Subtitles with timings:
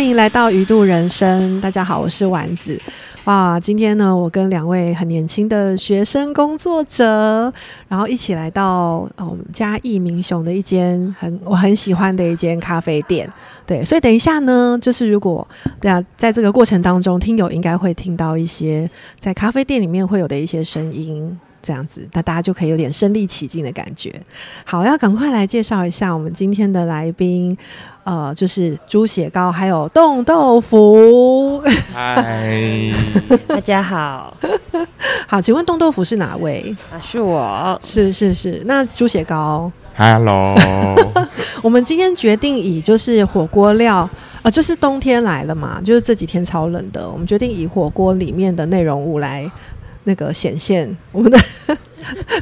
[0.00, 1.60] 欢迎来到鱼度人生。
[1.60, 2.80] 大家好，我是丸子。
[3.24, 7.52] 哇，今天呢，我跟两位很年轻的学生工作者，
[7.86, 13.30] 然后一起来到我们嘉义民雄的一间很我很喜欢的一间咖啡店。
[13.66, 15.46] 对，所以等一下呢，就是如果
[15.78, 21.38] 对啊，在这个过程当中，听友应该会听到一些在咖啡店里面会有的一些声音。
[21.62, 24.14] 这样子，那大家就可以有点身临其境的感觉。
[24.64, 27.56] 好，要赶快来介绍一下我们今天的来宾，
[28.04, 31.62] 呃，就是猪血糕还有冻豆腐。
[31.92, 32.92] 嗨，
[33.46, 34.36] 大家好，
[35.28, 36.74] 好，请问冻豆腐是哪位？
[36.90, 40.54] 啊，是我，是是是，那猪血糕，Hello，
[41.62, 44.08] 我们今天决定以就是火锅料，
[44.42, 49.50] 呃，就是冬天来了嘛，就是这几天超冷的，我们决定以火锅里面的内容物来。
[50.04, 51.38] 那个显现我们的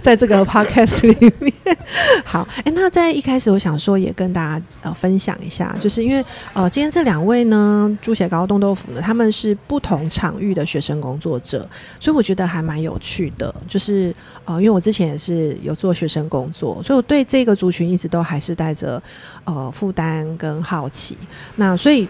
[0.01, 1.53] 在这个 podcast 里面，
[2.25, 13.53] 好，哎，那在一开始我想说也跟大家呃分享一下，就是因为呃今天这两位呢，猪血糕、冻豆腐呢，他们是不同场域的学生工作者，所以我觉得还蛮有趣的。
[13.67, 19.03] 就是呃，因为我之前也是有做学生工作，所以我对这个族群一直都还是带着
[19.45, 21.19] 呃负担跟好奇。
[21.57, 22.09] 那所以。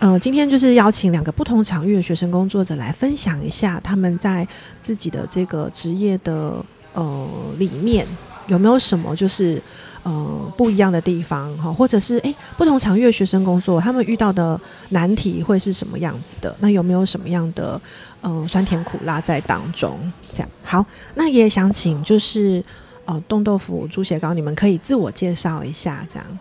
[0.00, 4.46] 呃，今天就是邀请两个不同场域的学生工作者来分享一下他们在
[4.80, 8.06] 自己的这个职业的呃里面
[8.46, 9.60] 有没有什么就是
[10.04, 14.58] 呃不一样的地方哈，或者是诶不同场域的学生工作他们遇到的
[14.90, 16.54] 难题会是什么样子的？
[16.60, 17.80] 那有没有什么样的
[18.20, 19.98] 呃酸甜苦辣在当中？
[20.32, 22.64] 这样好，那也想请就是
[23.04, 26.38] 呃冻豆腐、猪血糕，你们可以自我介绍一下，这样。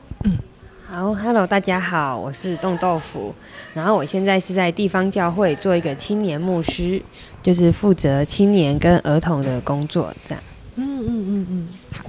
[0.90, 3.36] 好，Hello，大家好，我是冻豆腐，
[3.74, 7.02] 然后我现在是在地方教会做一个青年牧师，
[7.44, 10.42] 就是负责青年跟儿童的工作，这样。
[10.76, 12.06] 嗯嗯嗯嗯，好。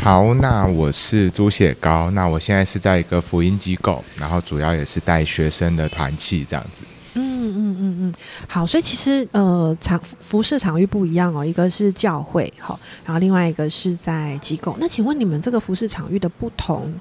[0.00, 6.86] 好，那我是猪血糕，那我现在是在一个福音机构，然后主要也是带学生的团契这样子。
[7.18, 8.14] 嗯嗯嗯嗯，
[8.48, 14.74] 好，所以其实呃场服饰场域不一样哦，一个是教会，好，然后另外一个是在机构。
[14.80, 16.92] 那请问你们这个服饰场域的不同？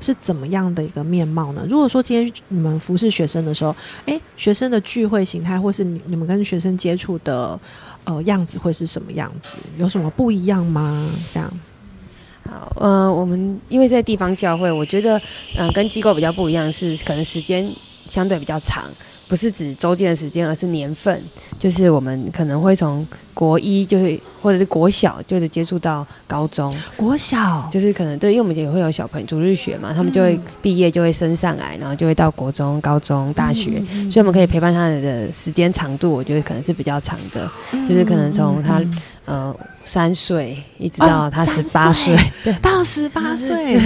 [0.00, 1.66] 是怎么样的一个面貌呢？
[1.68, 3.74] 如果说今天你们服侍学生的时候，
[4.06, 7.58] 哎，学生的聚会形态，或是你你们跟学生接触的
[8.04, 9.50] 呃样子会是什么样子？
[9.78, 11.10] 有什么不一样吗？
[11.32, 11.50] 这样。
[12.46, 15.20] 好，呃，我们因为在地方教会，我觉得
[15.56, 17.66] 嗯，跟机构比较不一样，是可能时间
[18.10, 18.84] 相对比较长。
[19.28, 21.20] 不是指周间的时间，而是年份。
[21.58, 26.74] 就是我们可能会从国一，就是或者是国小，就是接触到高中。
[26.96, 37.50] 国小就是可能对，因为我们也会有小朋友主日学嘛，他们就会毕业就会升上来，然后就会到国中、高中、大学，所以我们可以陪伴他的时间长度，我觉得可能是比较长的。
[37.88, 38.82] 就是可能从他
[39.24, 42.16] 呃三岁一直到他十八岁，
[42.60, 43.78] 到十八岁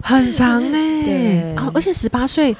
[0.00, 2.56] 很长 哎，而且十八岁。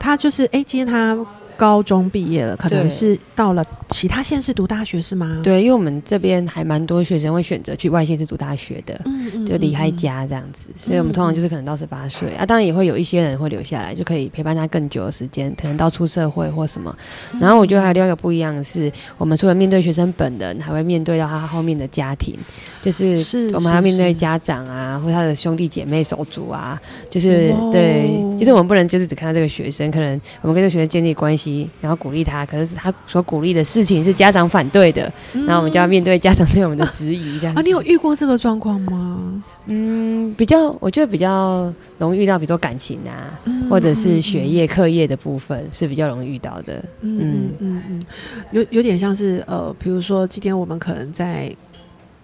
[0.00, 1.16] 他就是哎，今天他。
[1.60, 5.42] 高中毕业了，可能是到了其他县市读大学是吗？
[5.44, 8.98] 对，因为我们这边还蛮多学生会选择去外县市读大学的，
[9.46, 16.96] 就离开家这样子，所以我们通常就是可能到十八岁啊，当然也会有一些人会留下来，就可以陪伴他更久的时间，可能到出社会或什么。
[17.38, 22.34] 然后我觉得还有另外一个不一样的是，我们除了面对学生本人，还会面对到他后面的家庭，
[22.80, 31.49] 就是我们还要面对家长啊，或他的兄弟姐妹手足啊，就是对，就是我们不能就是只看到这个学生，可能我们跟这个学生建立关系。
[31.80, 37.62] 然后鼓励他，可是他所鼓励的事情是家长反对的，然后我们就要面对家长对我们的质疑，这样啊？
[37.62, 39.42] 你有遇过这个状况吗？
[39.66, 43.38] 嗯，比较，我觉得比较容易遇到，比如说感情啊，
[43.68, 46.84] 或者是学业、课业的部分是比较容易遇到的。
[47.00, 48.06] 嗯嗯嗯，
[48.52, 51.54] 有有点像是呃，比如说今天我们可能在。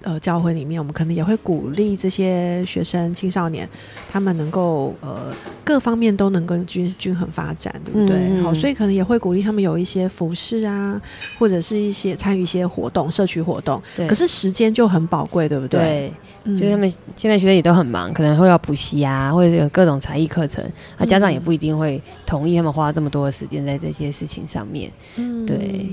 [0.06, 3.68] 呃，教会里面，我们可能也会鼓励这些学生、青少年，
[4.08, 5.34] 他们能够呃
[5.64, 8.40] 各方面都能够均均衡发展，对不对？
[8.40, 11.02] 好，所以可能也会鼓励他们有一些服饰啊，
[11.40, 13.82] 或者是一些参与一些活动、社区活动。
[14.06, 16.14] 可是时间就很宝贵，对不对？
[16.44, 20.64] 对，就是他们现在学生也都很忙，可能会要补习啊，或者有各种才艺课程，
[20.98, 24.88] 那家长也不一定会同意他们花这么多的时间在这些事情上面。
[25.16, 25.88] 嗯，对，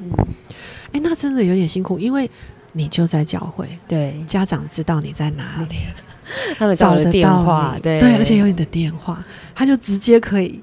[0.00, 0.12] 嗯，
[0.92, 2.30] 哎，那真的有点辛苦，因为。
[2.78, 4.22] 你就在教会，对。
[4.28, 5.76] 家长知道你在哪里，
[6.56, 7.98] 他们找得电话，对。
[7.98, 9.22] 对，而且有你的电话，
[9.54, 10.60] 他就直接可以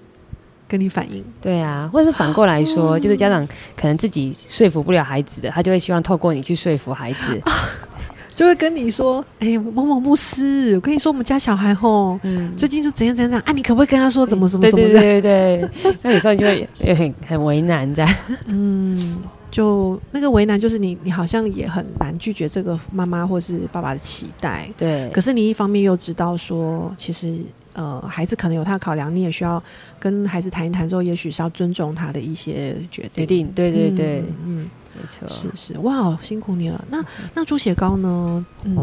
[0.67, 1.23] 跟你反映。
[1.41, 3.45] 对啊，或者是反过来说，就是家长
[3.75, 7.41] 可能自己说服不了孩子的，他就会希望透过你去说服孩子，
[8.33, 18.15] 就会跟你说：“哎，某某牧师，我跟你说，我们家小孩吼，嗯，最近就怎样怎样怎样啊，你可不可以跟他说怎么怎么怎么的？”对对对，那有时候你就会也很很为难这样，
[18.47, 19.17] 嗯。
[19.55, 24.69] 就那个为难，就是你，你好像也很难拒绝这个妈妈或是爸爸的期待。
[24.75, 25.09] 对。
[25.11, 27.39] 可是你一方面又知道说，其实
[27.71, 29.63] 呃，孩子可能有他的考量，你也需要
[29.97, 33.11] 跟孩子谈一谈之后，也许是要尊重他的一些决定。
[33.13, 36.83] 决定，对对对，嗯，没错，是是，哇，辛苦你了。
[36.89, 37.01] 那
[37.33, 38.45] 那猪血糕呢？
[38.65, 38.75] 嗯，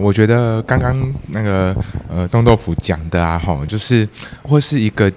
[0.00, 1.76] 我觉得刚刚那个
[2.08, 4.08] 呃冻豆腐讲的啊，哈，就是
[4.42, 5.12] 或是一个。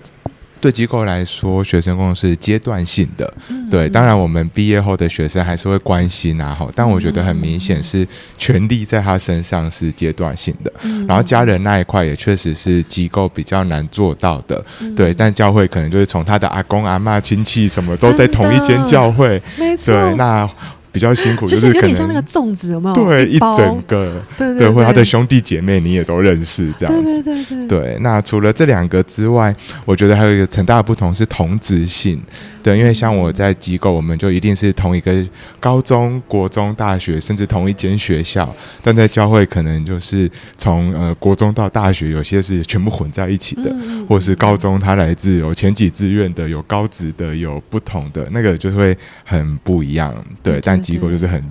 [0.61, 3.33] 对机构来说，学生工作是阶段性的。
[3.69, 6.69] 对，当然我们毕业后的学生还是会关心啊，哈。
[6.75, 10.71] 但我觉得很明显是权力在他身上是阶段性的。
[11.07, 14.63] 然后家人那一块也确实是机构比较难做到的。
[14.95, 19.41] 对，但教会可能就是从他的阿公阿妈亲戚什么都在同一间教会。
[19.57, 19.93] 没错。
[19.93, 20.47] 对，那。
[20.91, 22.95] 比较辛苦，就是有点像那个粽子，有没有？
[22.95, 27.21] 对，一整个，对对，或他的兄弟姐妹你也都认识，这样子。
[27.21, 27.97] 对对对对。
[28.01, 29.55] 那除了这两个之外，
[29.85, 32.21] 我觉得还有一个很大的不同是同质性。
[32.63, 35.11] 对，因为像我在机构，我们就一定是同一个
[35.59, 38.53] 高中国中、大学，甚至同一间学校。
[38.83, 40.29] 但在教会，可能就是
[40.59, 43.75] 从呃国中到大学，有些是全部混在一起的，
[44.07, 50.13] 或是高中它来自有前几志愿的，有高职的，有不同的，那个就是会很不一样。
[50.43, 51.43] 对，但机构就是很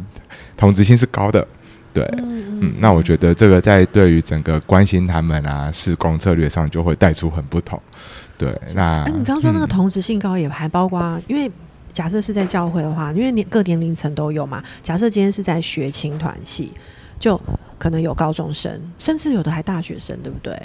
[0.56, 1.47] 同质性是高的。
[1.93, 7.81] 对，嗯，那我觉得这个在对于整个关心他们啊，施工策略上就会带出很不同。
[8.38, 11.50] 对，那哎，你刚刚说那个同质性高，也还包括，因为
[11.93, 14.62] 假设是在教会的话，因为年各年龄层都有嘛。
[14.85, 16.73] 假设今天是在学青团系，
[17.20, 17.40] 就
[17.78, 20.61] 可能有高中生，甚至有的还大学生，对不对？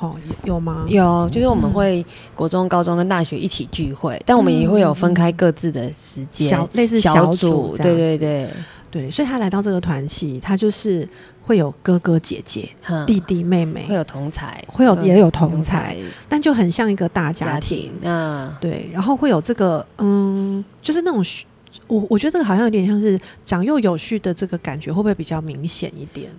[0.00, 0.14] 哦，
[0.44, 0.86] 有吗？
[0.88, 8.48] 有，就是我们会国中、高中跟大学一起聚会，但我们也会有分开各自的时间，小类似小组，对对对。
[8.90, 11.06] 对，所以他来到这个团系，他就是
[11.42, 12.66] 会有哥哥姐姐、
[13.06, 15.94] 弟弟妹妹，会有同才，会有也有同才，
[16.26, 17.92] 但就很像一个大家庭。
[18.00, 21.22] 嗯，对，然后会有这个，嗯，就是那种，
[21.86, 26.30] 我我觉得这个好像有点像是长幼有序的这个感觉，会不会比较明显一点？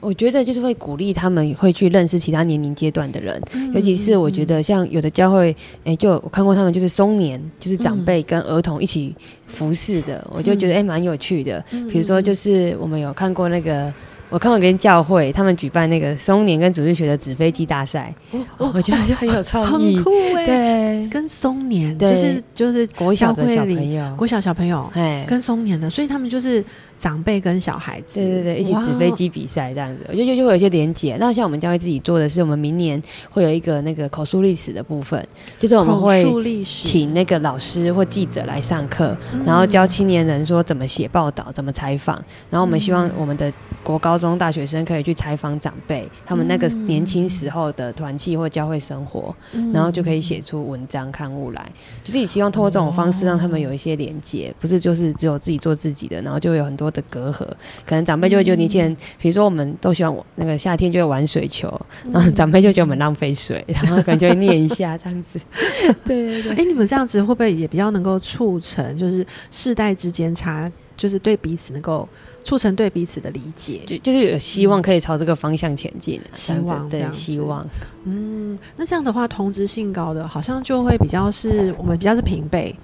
[0.00, 3.42] 我觉得就是会鼓励他们会去认识其他年龄阶段的人，
[3.74, 9.14] 尤其是我觉得像有的教会，哎，就我看过他们就是中年，就是长辈跟儿童一起
[9.46, 11.64] 服侍的，我就觉得哎蛮有趣的。
[11.90, 13.92] 比如说就是我们有看过那个。
[14.30, 18.12] 我看过跟教会他们举办那个松年跟主日学的纸飞机大赛，
[18.58, 20.46] 我觉得就很有创意，很酷哎。
[20.46, 26.64] 对，跟松年就是就是国小的小朋友，国小小朋友，哎，跟松年的，所以他们就是
[27.04, 31.16] 长辈跟小孩子，对对对，一起纸飞机比赛这样子，我觉得就就会有一些连结。
[31.20, 35.24] 那像我们教会自己做的是，我们明年会有一个那个口述历史的部分，
[35.58, 36.24] 就是我们会
[36.64, 39.16] 请那个老师或记者来上课，
[39.46, 42.16] 然后教青年人说怎么写报道，怎么采访，
[42.50, 43.52] 然后我们希望我们的
[43.84, 44.24] 国高中。
[44.24, 49.36] 中大学生可以去采访长辈，他们那个年轻时候的团契或教会生活，
[49.70, 51.70] 然后就可以写出文章刊物来。
[52.02, 57.46] 就是也希望通过这种方式让他们有一些连接，不是就是只有自己做自己的，然后就会有很多的隔阂。
[57.84, 61.68] 可能长辈就会觉得年轻人，比如说我们都喜欢我那个夏天就会玩水球，
[62.10, 65.38] 然后长辈就觉得我们浪费水， 然后可能就会念一下这样子。
[66.06, 72.08] 对对对，哎，你们这样子会不会也比较能够促成，就是世代之间差，就是对彼此能够。
[72.46, 76.20] 促成对彼此的理解，就就是有希望可以朝这个方向前进。
[76.34, 77.66] 希望对希望，
[78.04, 82.76] 嗯，那这样的话，同质性高的，好像就会比较是我们比较是平辈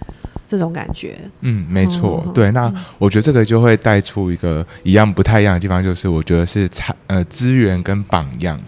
[0.50, 1.17] 这种感觉。
[1.43, 2.50] 嗯，没错，对。
[2.50, 8.61] 那我觉得这个就会带出一个一样不太一样的地方，就是我觉得是产呃资源跟榜样。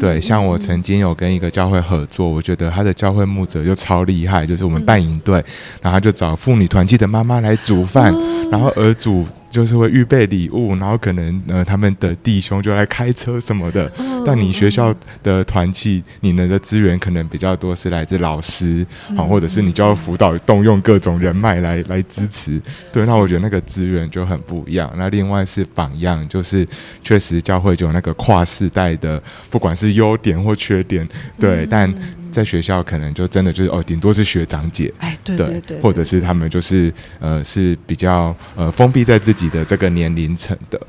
[0.00, 5.40] 对，像我曾经有跟一个教会合作，我觉得他的教会牧者就超厉害，就是我们办营队，
[5.80, 8.12] 然后就找妇女团契的妈妈来煮饭，
[8.50, 9.24] 然后而煮。
[9.50, 13.90] 就是会预备礼物，然后可能呃他们的弟兄就来开车什么的。
[14.24, 18.86] 但你学校的团契，你们的资源可能比较多是来自老师
[19.16, 22.60] 啊，或者是你就要辅导动用各种人脉来来支持。
[22.92, 24.92] 对，那我觉得那个资源就很不一样。
[24.96, 26.66] 那另外是榜样，就是
[27.02, 31.92] 确实教会就有那个跨世代的，不管是优点或缺点，对，但。
[32.30, 40.80] 在学校可能就真的就是哦，顶多是学长姐，哎，对对对，或者是他们就是呃是比较呃封闭在自己的这个年龄层的，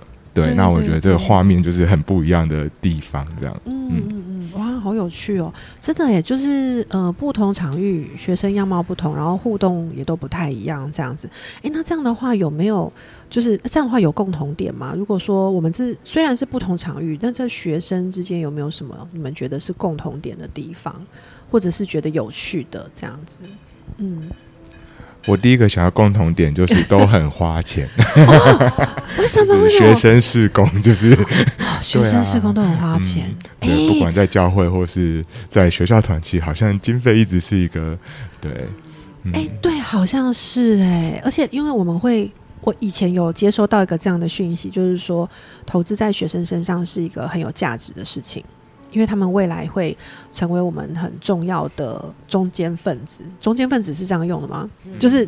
[0.46, 4.04] 对，那我觉得这个画面就是很不一样的地方，这样，嗯嗯。
[4.10, 11.30] 嗯，哇，好有趣哦，真的耶就是呃不同场域学生样貌不同，然后互动也都不太一样，这样子，
[11.62, 12.92] 哎，那这样的话有没有
[13.30, 14.94] 就是这样的话有共同点吗？
[14.98, 20.96] 如果说我们这虽然是不同场域，但这学生之间有没有什么你们觉得是共同点的地方？
[21.52, 23.42] 或者是觉得有趣的这样子，
[23.98, 24.30] 嗯，
[25.30, 27.88] 我第一个想要共同点就是都很花钱，
[29.20, 29.70] 为什么？
[29.70, 31.16] 学生施工就是
[31.82, 37.96] 学生施工都很花钱，对，不管在教会或是在学校团契，好像经费一直是一个
[38.42, 38.52] 对，
[39.34, 42.32] 哎，对，好像是哎，而且因为我们会，
[42.62, 45.30] 我以前有接收到一个这样的讯息，就是说
[45.64, 48.44] 投资在学生身上是一个很有价值的事情。
[48.92, 49.98] 因为他们未来会
[50.32, 53.24] 成为我们很重要的中间分子。
[53.40, 54.70] 中间分子是这样用的吗？
[55.00, 55.28] 就是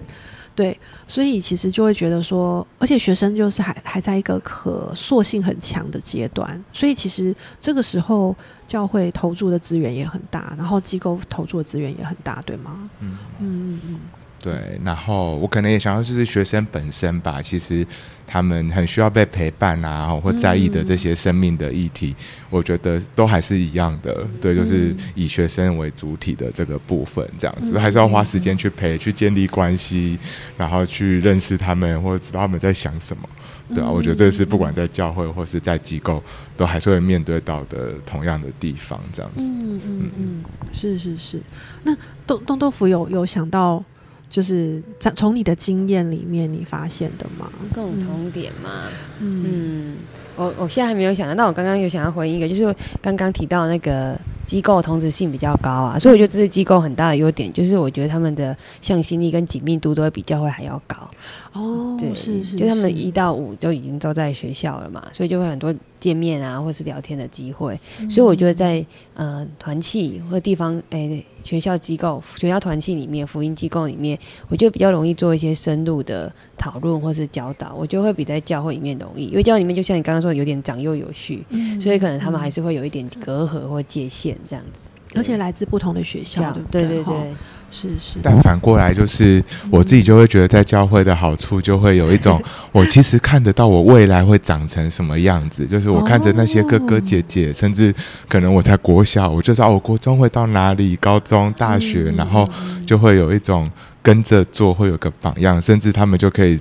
[0.53, 0.77] 对，
[1.07, 8.35] 所以其实就会觉得说，而且学生就是还还在一个可塑性很强的阶段，所以其实这个时候
[8.67, 12.89] 教会投注的资源也很大，然后机构投注的资源也很大，对吗？
[12.99, 13.99] 嗯嗯嗯。
[14.41, 17.85] 对，然后我可能也想要就是学生本身吧，其实
[18.25, 22.15] 他们很需要被陪伴啊，或在意的这些生命的议题，
[22.49, 24.25] 我觉得都还是一样的。
[24.41, 30.17] 对，就是以学生为主体的这个部分，这样子还是要花时间去陪，去建立关系，
[30.57, 33.29] 然后去认识他们，或者知道他们在想什么。
[33.75, 36.21] 对啊，我觉得这是不管在教会或是在机构，
[36.57, 39.47] 都还是会面对到的同样的地方，这样子。
[39.47, 40.43] 嗯嗯嗯，
[40.73, 41.39] 是是是。
[41.83, 41.95] 那
[42.25, 43.83] 东东豆腐有有想到？
[44.31, 47.51] 就是在从你的经验里面你发现的吗？
[47.73, 48.85] 共同点吗？
[49.19, 49.97] 嗯，
[50.35, 60.97] 我我现在还没有想到，但我刚刚有想要回应一个，就是刚刚提到那个机构同质性比较高啊，所以我觉得这是机构很大的优点，就是我觉得他们的向心力跟紧密度都会比教会还要高。
[61.53, 65.73] 哦，对，是是，就他们一到五就已经都在学校了嘛，所以就会很多。
[66.01, 68.83] 见面啊，或是聊天的机会，所以我觉得在
[69.13, 81.43] 呃团契或地方诶学校机构、学校团契里面、福音机构里面，我觉得比较容易做一些深入的讨论或是教导，我觉得会比在教会里面容易，因为教会里面就像你刚刚说，有点长幼有序，
[81.81, 86.85] 所以可能他们还是会有一点隔阂或界限这样子，而且来自不同的学校，对。
[86.85, 87.15] 对对。
[87.73, 92.37] 是是，但反过来就是我自己就会觉得，在教会的好处就会有一种，
[92.73, 95.65] 我其实看得到我未来会长成什么样子。
[95.65, 97.95] 就是我看着那些哥哥姐姐，甚至
[98.27, 102.45] 可能我在国小，我就知道我国中会到哪里，高中、大学，然后
[102.85, 103.71] 就会有一种
[104.03, 106.59] 跟着做，会有个榜样，甚至他们就可以。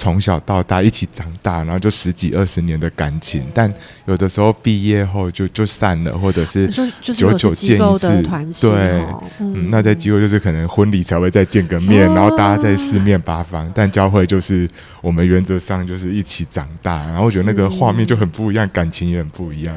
[0.00, 3.70] 从小到大一起长大，然后就十几二十年的感情，但
[4.06, 6.66] 有的时候毕业后就就散了，或者是
[7.02, 8.22] 久久见一次。
[8.62, 9.04] 对，
[9.40, 13.70] 嗯，那在机构就是可能婚礼才会再见个面，然后大家在四面八方。
[13.74, 14.66] 但教会就是
[15.02, 19.76] 我们原则上就是一起长大，然后我觉得那个画面就很不一样，感情也很不一样。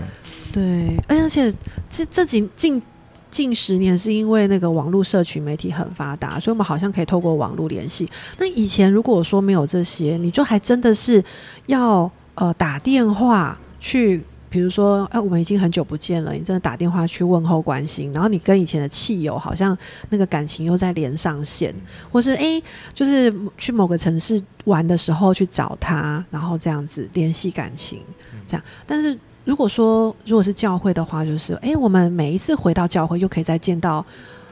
[0.53, 1.53] 对，而且
[1.89, 2.81] 这这几近。
[3.33, 8.07] 近十年是因为那个网络社群媒体很发达，所以我们好像可以透过网络联系。
[8.37, 11.21] 那以前如果说没有这些，你就还真的是
[11.65, 19.75] 要呃打电话去，比如说哎，我们已经很久不见了，你真的打电话去问候关心，然后你跟以前的汽友好像
[20.09, 21.73] 那个感情又在连上线，
[22.11, 22.61] 或是哎，
[22.93, 27.99] 就是去某个城市玩的时候去找他，然后这样子联系感情，
[28.47, 29.17] 这样，但是。
[29.45, 34.05] 如果说如果是教会的话，就是哎，我们每一次回到教会，又可以再见到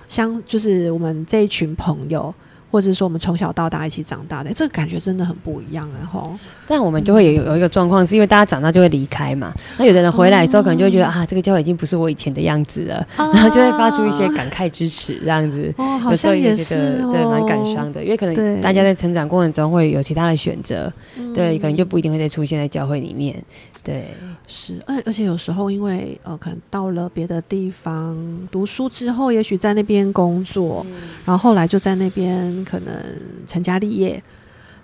[0.08, 2.34] 相，就是我们这一群朋友。
[2.72, 6.34] 或者说我们从小到大一起长大的，这个感觉真的很不一样，然后，
[6.66, 9.54] 但我们就会有有一个状况，是因为大家长大就会离开嘛。
[9.78, 15.74] 那有的人回来之后，可能就会觉得啊，这个教会已经不是我以前的样子了，然后就会发出一些感慨之词，这样子。
[15.78, 20.92] 哦，好像也是，对，蛮感伤的，因为可能大家在成长过程中会有其他的选择，
[21.36, 23.44] 对，可能就不一定会再出现在教会里面。
[23.84, 24.10] 对，
[24.46, 28.16] 是，而而且有时候因为呃，可能到了别的地方
[28.52, 30.86] 读书之后，也许在那边工作，
[31.26, 33.04] 然后后来就在那边可能
[33.48, 34.22] 成家立业，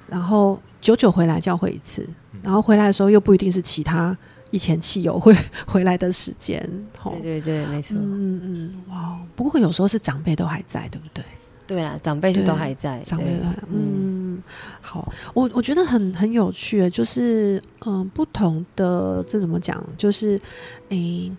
[0.08, 2.08] 然后久久回来教会一次，
[2.42, 4.18] 然后回来的时候又不一定是其他
[4.52, 6.62] 以前汽油 会回来的时间。
[7.04, 7.96] 对对对，没错。
[8.00, 11.24] 嗯嗯，哇，不过有时候是长辈都还在，对不对？
[11.68, 13.02] 对啦，长辈是都还在。
[13.02, 14.42] 长辈还嗯，
[14.80, 20.40] 好，我我觉得很很有趣，就是嗯，不同的这怎么讲，就是
[20.88, 21.30] 诶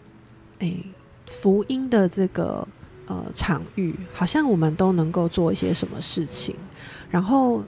[0.58, 0.84] 诶，
[1.24, 2.66] 福音的这个
[3.08, 6.54] 呃场域，好像我们都能够做一些什么事情，
[7.10, 7.62] 然后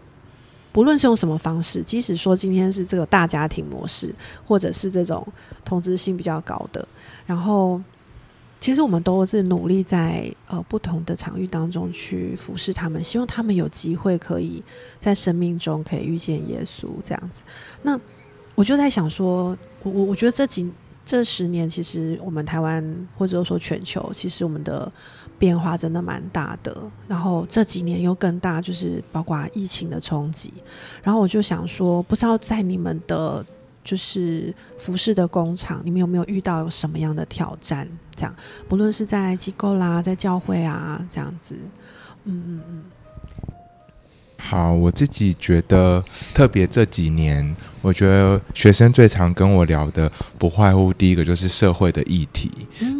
[0.71, 4.15] 不论是用什么方式，即使说今天是这个大家庭模式，
[4.47, 5.27] 或者是这种
[5.65, 6.87] 同质性比较高的，
[7.27, 7.83] 然后。
[8.63, 14.63] 其实我们都是努力在呃不同的场域当中去服侍他们，希望他们有机会可以
[14.99, 17.41] 在生命中可以遇见耶稣这样子。
[17.81, 17.99] 那
[18.55, 20.71] 我就在想说，我我我觉得这几
[21.07, 22.85] 这十年，其实我们台湾
[23.17, 24.93] 或者说全球，其实我们的
[25.41, 26.81] 变化真的蛮大的。
[27.09, 30.55] 然后这几年又更大，就是包括疫情的冲击。
[31.03, 33.45] 然后我就想说，不知道在你们的。
[33.83, 37.89] 就是服饰的工厂，你们有没有遇到什么样的挑战？
[38.15, 38.37] 这样，
[38.69, 41.57] 不论是在机构啦，在教会啊，这样子，
[42.25, 42.85] 嗯嗯嗯。
[44.43, 52.51] 好，我自己觉得，特别这几年，我觉得学生最常跟我聊的，不外乎第一个就是社会的议题，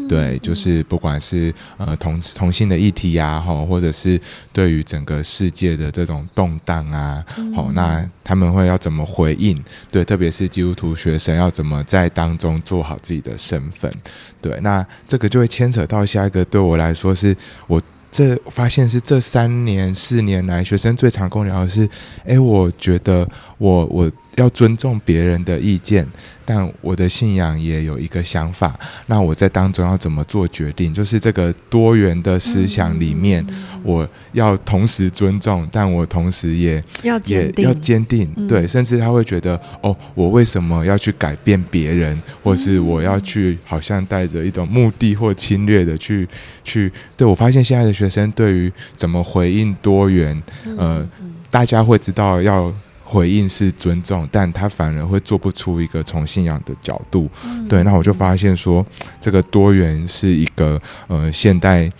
[0.09, 4.21] 对，就是不管是呃同同性的议题呀，哈，或者是
[4.53, 7.25] 对于整个世界的这种动荡啊，
[7.57, 9.61] 好，那他们会要怎么回应？
[9.91, 13.93] 对，特别是基督徒学生要怎么在当中做好自己的身份？
[14.41, 17.35] 对，那这个就会牵扯到下一个，对我来说是
[17.67, 17.81] 我。
[18.11, 21.89] 这发现是这三年四年来，学生最常跟我聊的是，
[22.25, 24.11] 哎，我觉得我我。
[24.41, 26.07] 要尊重别人的意见，
[26.45, 28.75] 但我的信仰也有一个想法。
[29.07, 30.93] 那我在当中要怎么做决定？
[30.95, 33.47] 就是这个多元的思想里面，
[33.83, 38.27] 我要同时尊重，但我同时也要坚定，要坚定。
[38.49, 46.27] 对，甚至他会觉得，哦，我为什么要去改变别人，或是我要去好像带着一种目的或侵略的去
[46.65, 46.91] 去？
[47.17, 50.43] 对我发现现在的学生对于怎么回应多元，
[50.79, 51.07] 呃，
[51.51, 52.73] 大家会知道要。
[53.11, 57.29] 回应是尊重，但他反而会做不出一个从信仰的角度。
[57.69, 58.87] 对，那我就发现说，
[59.21, 61.91] 这个多元是一个呃现代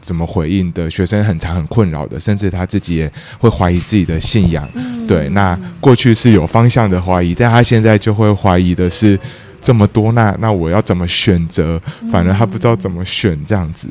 [0.00, 4.66] 怎么回应的学生很常很困扰的，甚至他自己也会怀疑自己的信仰。
[5.06, 9.18] 对，那过去是有方向的怀疑，但他现在就会怀疑的是
[9.60, 11.78] 这么多，那那我要怎么选择？
[12.10, 13.88] 反而他不知道怎么选这样子。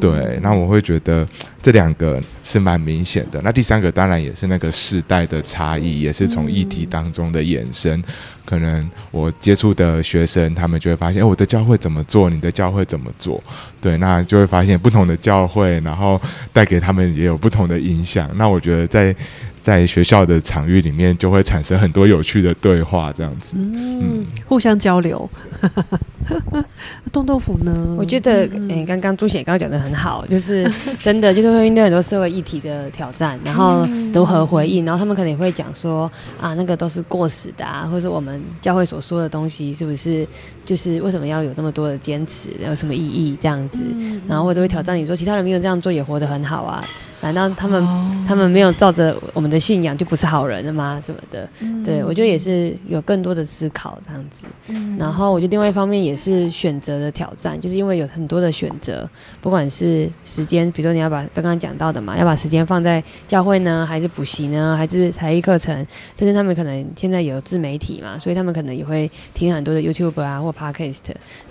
[0.00, 1.26] 对，那我会觉得
[1.62, 3.40] 这两个是蛮明显的。
[3.42, 8.02] 那第三个当然也是那个世代的差异，也是从议题当中的衍生。
[8.44, 13.42] 可能我接触的学生，他们就会发现，哎，我的教会怎么做，你的教会怎么做？
[13.80, 16.20] 对，那就会发现不同的教会，然后
[16.52, 18.30] 带给他们也有不同的影响。
[18.36, 19.14] 那我觉得在。
[19.66, 25.28] 在学校的场域里面，就会产生很多有趣的对话，这样子，嗯，互相交流。
[27.12, 27.96] 冻豆腐呢？
[27.98, 30.70] 我觉得，哎，刚刚朱显刚刚讲的很好，就是
[31.02, 36.08] 真的，就是会面对很多社会议题的挑战，然后如何回应，然后他们可能也会讲说，
[36.40, 40.24] 啊，那个都是过时的啊，或者我们教会所说的东西，是不是
[40.64, 43.82] 就是为什么要有那么多的坚持，有什么意义这样子？
[44.28, 46.84] 然后或者会挑战你说，其他人没有这样做也活得很好啊。
[47.20, 47.84] 难道他们
[48.26, 51.00] 他们没有照着我们的信仰就不是好人了吗？
[51.04, 51.48] 什么的？
[51.84, 54.46] 对我觉得也是有更多的思考这样子。
[54.98, 59.08] 然后我觉得另外一方面也是选择的挑战，就是因为有很多的选择，
[59.40, 65.74] 不管是时间，比如说你要把刚刚讲到的嘛，要把时间放在教会呢，还是补习呢，还是才艺课程？
[66.18, 71.00] 甚至他们可能现在有自媒体嘛，所以他们可能也会听很多的 YouTube 啊或 Podcast，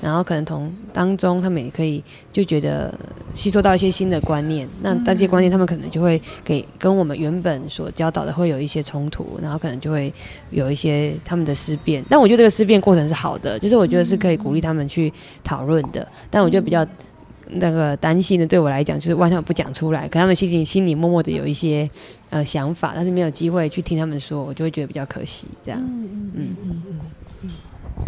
[0.01, 2.93] 然后可能从当中他们也可以就觉得
[3.33, 4.67] 吸收到一些新的观念。
[4.81, 10.13] 那但这些观念他们可能就会给跟我们原本所教导的会有一些冲突，然后可能就会
[10.49, 12.03] 有一些他们的思辨。
[12.09, 15.11] 但我觉得这个思辨过程是好的，就是我觉得是可以鼓励他们去
[15.45, 16.05] 讨论的。
[16.29, 16.85] 但我觉得比较
[17.47, 21.89] 那个担心的，对我来讲就是万万不讲出来，可他们心里心里默默的有一些
[22.29, 25.47] 呃想法，但是没有机会去听他们说，我就会觉得比较可惜。
[25.63, 26.99] 这样，嗯嗯嗯嗯
[27.43, 27.49] 嗯。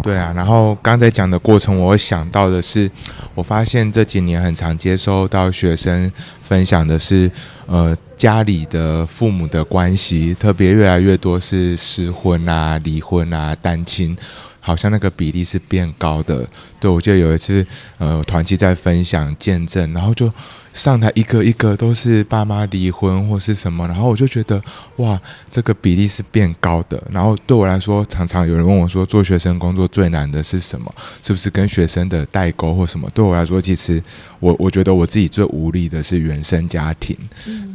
[0.02, 2.90] 对啊，然后刚才讲的过程，我想到的是，
[3.34, 7.30] 我发现这几年很常接收到学生分享的是，
[7.66, 14.16] 呃，家里的父母的关系，特别越来越多是失婚啊、离婚啊、单亲，
[14.60, 16.46] 好像那个比例是变高的。
[16.78, 17.66] 对我记得有一次，
[17.98, 20.32] 呃，团契在分享见证，然后就。
[20.72, 24.62] 上台一个一个都是爸妈离婚或是什么，然后我就觉得
[24.96, 27.02] 哇，这个比例是变高的。
[27.10, 30.94] 然后对我来说，常常有人问我说，做学生工作最难的是什么？
[31.22, 33.10] 是不是跟学生的代沟或什么？
[33.14, 34.02] 对我来说，其实
[34.40, 37.16] 我我觉得我自己最无力的是原生家庭。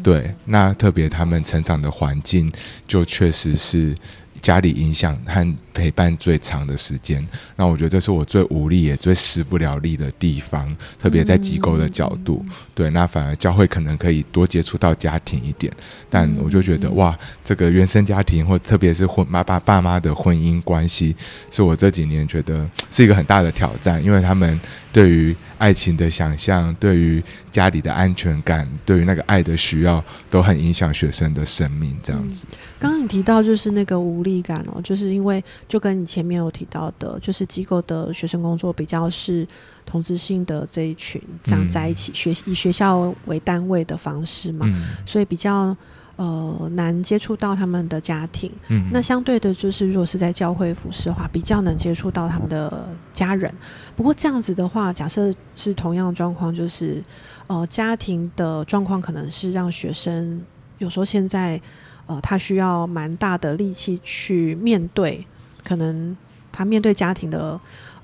[0.01, 2.51] 对，那特别他们成长的环境，
[2.87, 3.95] 就确实是。
[4.43, 7.25] 家里影响和陪伴最长的时间，
[7.55, 12.45] 那我觉得这是我最无力也最使不了力的地方，特别在机构的角度。
[12.75, 15.71] 对，那反而教会可能可以多接触到家庭一点，
[16.09, 21.15] 但我就觉得哇，这个原生家庭或特别是婚妈爸爸妈的婚姻关系，
[21.49, 24.59] 是我这几年觉得 是一个很大的挑战，因为他们
[24.93, 25.35] 对于。
[25.59, 31.95] 爱情的想象，对于家里的安全感，对于那个爱的需要，都很影响学生的生命。
[32.03, 32.45] 这样子，
[32.77, 39.47] 刚刚你提到就是那个无力感哦，就是因为就跟你前面有提到的，就是机构的学生工作比较是
[39.85, 44.69] 同质性的这一群这样在一起学以学校为单位的方式嘛，
[45.05, 45.73] 所以比较。
[46.15, 53.51] 呃，难接触到他们的家庭，嗯，那相对的，就是如果是在教会服饰的话，比较能接触到他们的家人。
[53.95, 57.03] 不过这样子的话，假设是同样的状况，就是
[57.47, 60.39] 呃，家庭的状况可能是让学生
[60.77, 61.59] 有时候现在
[62.05, 65.25] 呃，他需要蛮大的力气去面对，
[65.63, 66.15] 可能
[66.51, 67.59] 他面对家庭的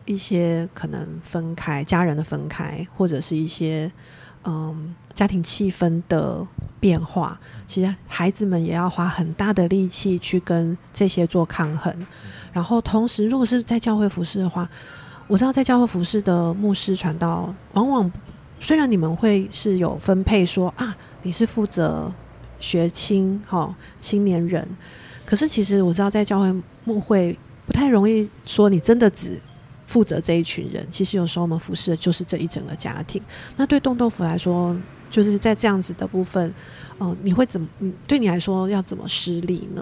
[0.06, 3.92] 一些可能分开，家人的分开，或者是一些
[4.50, 6.48] 嗯，家庭气氛的。
[6.82, 11.94] 变化，其实孩子们也要花很大的力气去跟这些做抗衡。
[12.54, 14.66] 然后同时，如果是在教会服饰的话，
[15.28, 18.10] 我知道在教会服饰的牧师传道，往往
[18.62, 22.10] 虽然你们会是有分配说啊，你是负责
[22.62, 24.66] 学青哈青年人，
[25.26, 29.38] 可是其实我知道在教会牧会不太容易说你真的只
[29.90, 33.20] 负责这一群人，其实有时候我们服侍的就是这一整个家庭。
[33.58, 34.76] 那对冻豆腐来说，
[35.10, 36.54] 就是在这样子的部分。
[37.00, 37.68] 哦，你会怎么？
[38.06, 39.82] 对你来说要怎么施力呢？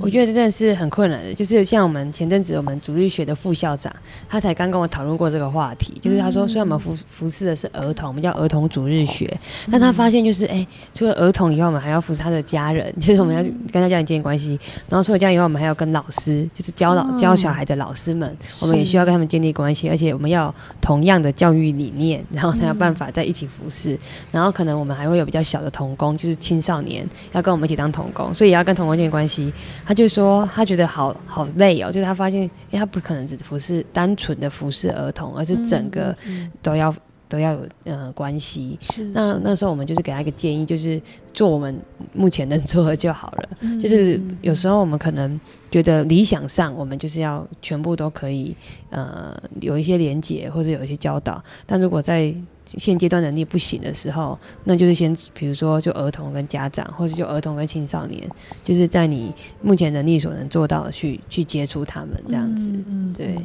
[0.00, 1.34] 我觉得真的是很困难的。
[1.34, 3.92] 就是像我们前阵子我们主日学的副校长，
[4.28, 6.00] 他才刚跟我讨论过这个话题。
[6.00, 9.36] 就是他说，虽然我们服服侍的是儿童，我们叫儿童主日学，
[9.72, 14.56] 但他发现就是，哎，除了儿童以外，我们还要服侍他的家人，就是我们要跟他家人建立关系。
[14.88, 23.98] 然后除了家人以外，我们还要跟老师，就是教老教小孩的老师们，我们也需要跟他们建立关系，而且我们要同样的教育理念，然后才有办法在一起服侍。
[24.30, 26.35] 然后可能我们还会有比较小的童工，就是。
[26.36, 29.52] 青少年要跟我们一起当童工，所以也要跟童工建立关系。
[29.84, 36.16] 他就说他觉得好好累哦，就是他发现，因为他不可能只服侍单纯的服侍儿童，而是整个
[36.62, 36.94] 都要
[37.28, 38.78] 都要有呃关系。
[39.12, 41.00] 那那时候我们就是给他一个建议，就是
[41.32, 41.78] 做我们
[42.12, 43.48] 目前能做的就好了。
[43.80, 48.54] 就是有时候我们可能觉得理想上我们就是要全部都可以
[48.90, 52.34] 呃有一些连接或者有一些教导，但如果在
[52.64, 58.28] 现阶段能力不行的时候，那就是先，比如说就儿童跟家长，或者就儿童跟青少年，
[58.64, 62.72] 就是在你目前能力所能做到的去去接触他们这样子，
[63.16, 63.36] 对。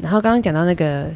[0.00, 1.06] 然后刚刚讲到那个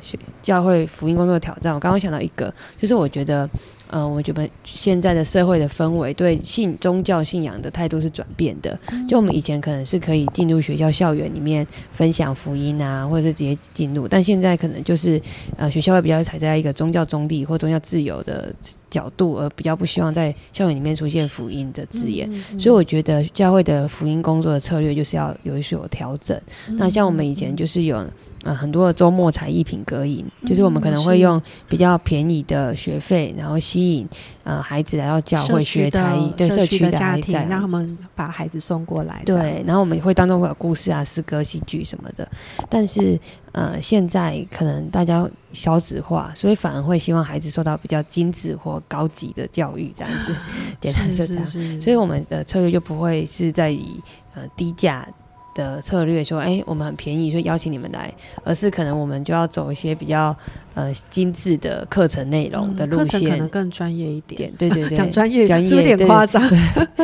[0.42, 3.48] 教会福音工作的挑战，我刚刚想到一个，就是我觉得。
[3.92, 8.78] 嗯，我觉得现在的社会的氛围对信宗教信仰的态度是转变的。
[9.08, 15.20] 就我们以前可能是可以进入学校校园里面分享福音啊，或者是直接进入，但现在可能就是
[15.56, 18.54] 呃学校会比较踩在一个宗教中立或宗教自由的
[18.88, 22.32] 角度，而比较不希望在校园里面出现福音的字眼。
[22.60, 26.40] 所以我觉得教会的福音工作的策略就是要有一所调整。
[26.78, 28.06] 那像我们以前就是有。
[28.42, 34.08] 呃，很多的周末才艺品格营，就是我们可能会用比较便宜的学费，然后吸引
[34.44, 39.22] 呃孩子来到教会学才艺，对社区的家庭，让他们把孩子送过来。
[39.26, 42.26] 对，然后我们会当中会有故事啊、诗歌、戏剧什么的。
[42.70, 43.20] 但是
[43.52, 50.34] 呃，现在可能大家小子化，所以反而会希望孩子受到比较精致或高级的教育，这样子，
[50.80, 51.46] 简单就这样。
[51.78, 54.00] 所以我们的策略就不会是在以
[54.34, 55.06] 呃低价。
[55.54, 58.12] 的策略说，哎，我们很便宜，所以邀请你们来，
[58.44, 60.34] 而是可能我们就要走一些比较
[60.74, 64.52] 呃精致的课程内容的路线，可能更专业一点。
[64.58, 66.40] 对对对，讲专业讲 有点 夸张，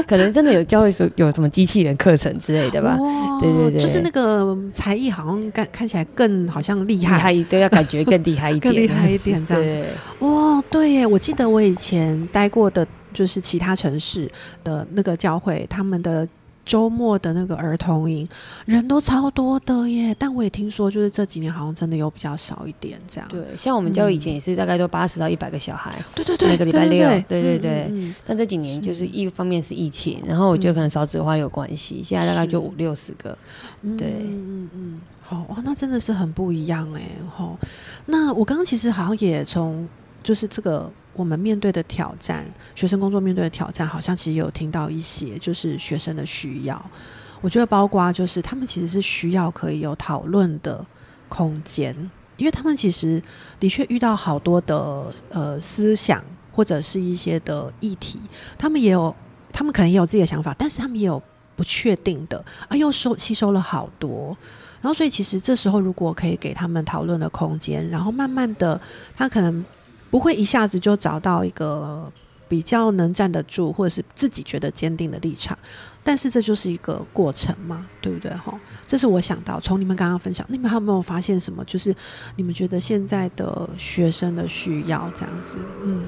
[0.07, 2.97] 可能真的有教会说有什么机器人课程之类的吧？
[3.41, 9.85] 对对对，就是那个才艺好像看看起来更好像厉害，对，要感觉更厉害一点，更厉害一点 这样子。
[10.21, 14.31] 哇，对耶，我记得我以前待过的就是其他城市
[14.63, 16.27] 的那个教会，他们的。
[16.67, 18.29] 周末的那个儿童营，
[18.67, 20.15] 人都超多的耶！
[20.19, 23.29] 但我也听说，就是这几年好像真的有比较少一点这样。
[23.31, 26.05] 对，像我们教以前也是大概都八十到一百个小孩。
[26.15, 27.09] 对对对，每个礼拜六。
[27.29, 28.13] 对对对。
[28.27, 33.39] 但这几年就是一方面是疫情，然后我觉得可能少子化有关系，现在大概就五六十个。
[33.97, 35.01] 对，嗯嗯嗯。
[35.23, 37.03] 好哇，那真的是很不一样哎。
[37.35, 37.57] 好，
[38.07, 39.89] 那我刚刚其实好像也从
[40.27, 40.91] 就是这个。
[41.19, 46.91] 我们面对的挑战，学生工作面对的挑战，好像其实有听到一些，就是学生的需要。
[47.41, 50.85] 我觉得包括就是他们其实是需要可以有讨论的
[51.31, 51.97] 空间，
[52.37, 53.23] 因为他们其实
[53.59, 58.21] 的确遇到好多的呃思想或者是一些的议题，
[58.59, 59.17] 他们也有，
[59.51, 61.23] 他们可能也有自己的想法，但是他们也有
[61.57, 64.37] 不确定的啊，又收吸收了好多，
[64.83, 68.79] 然后所以其实这时候如果可以给他们讨论的空间，然后慢慢的，
[69.17, 69.65] 他可能。
[70.11, 72.11] 不会一下子就找到一个
[72.49, 75.59] 比较能站得住，或者是自己觉得坚定的立场，
[76.09, 78.31] 但是这就是一个过程嘛，对不对？
[78.37, 81.65] 哈，这是我想到从你们刚刚分享，你们还有没有发现什么？
[81.65, 81.93] 就是
[82.37, 85.57] 你们觉得现在的学生的需要这样子？
[85.83, 86.05] 嗯，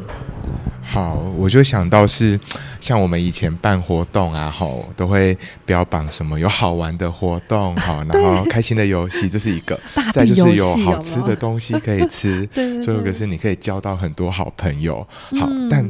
[0.84, 2.38] 好，我就想到是
[2.78, 9.76] 像我们以前办活动啊，吼，都会标榜什么有好玩的活动，好，然后 开心的游戏，这是一个；
[10.14, 15.04] 再就是有好吃的东西可以吃， 最后一个是你可以交到很多好朋友。
[15.40, 15.84] 好，但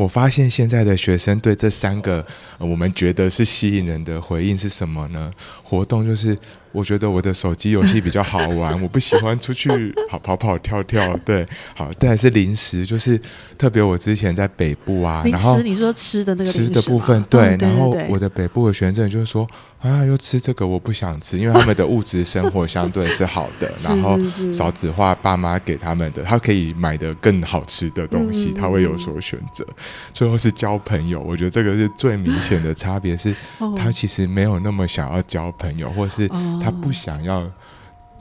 [0.00, 5.30] 我发现现在的学生对这三个我们觉得是吸引人的回应是什么呢？
[5.62, 6.34] 活动就是
[6.72, 11.16] 我觉得我的手机游戏比较好玩， 我不喜欢出去跑跑跑跳跳。
[11.24, 13.20] 对，好，再是零食，就是
[13.58, 19.48] 特别我之前在北部啊，然后你说吃的那个吃的部分，对，然后我的北部的学生就是说。
[19.80, 24.18] 啊，又吃这个，我不想吃，因为他们的物质生活相对是好的，然后
[24.52, 29.66] 少子化，爸妈给他们的，他可以买的更好吃的东西，他会有所选择。
[30.12, 33.34] 最后是交朋友，我觉得这个是最明显的差别，是
[33.74, 36.28] 他其实没有那么想要交朋友，或是
[36.60, 37.50] 他不想要。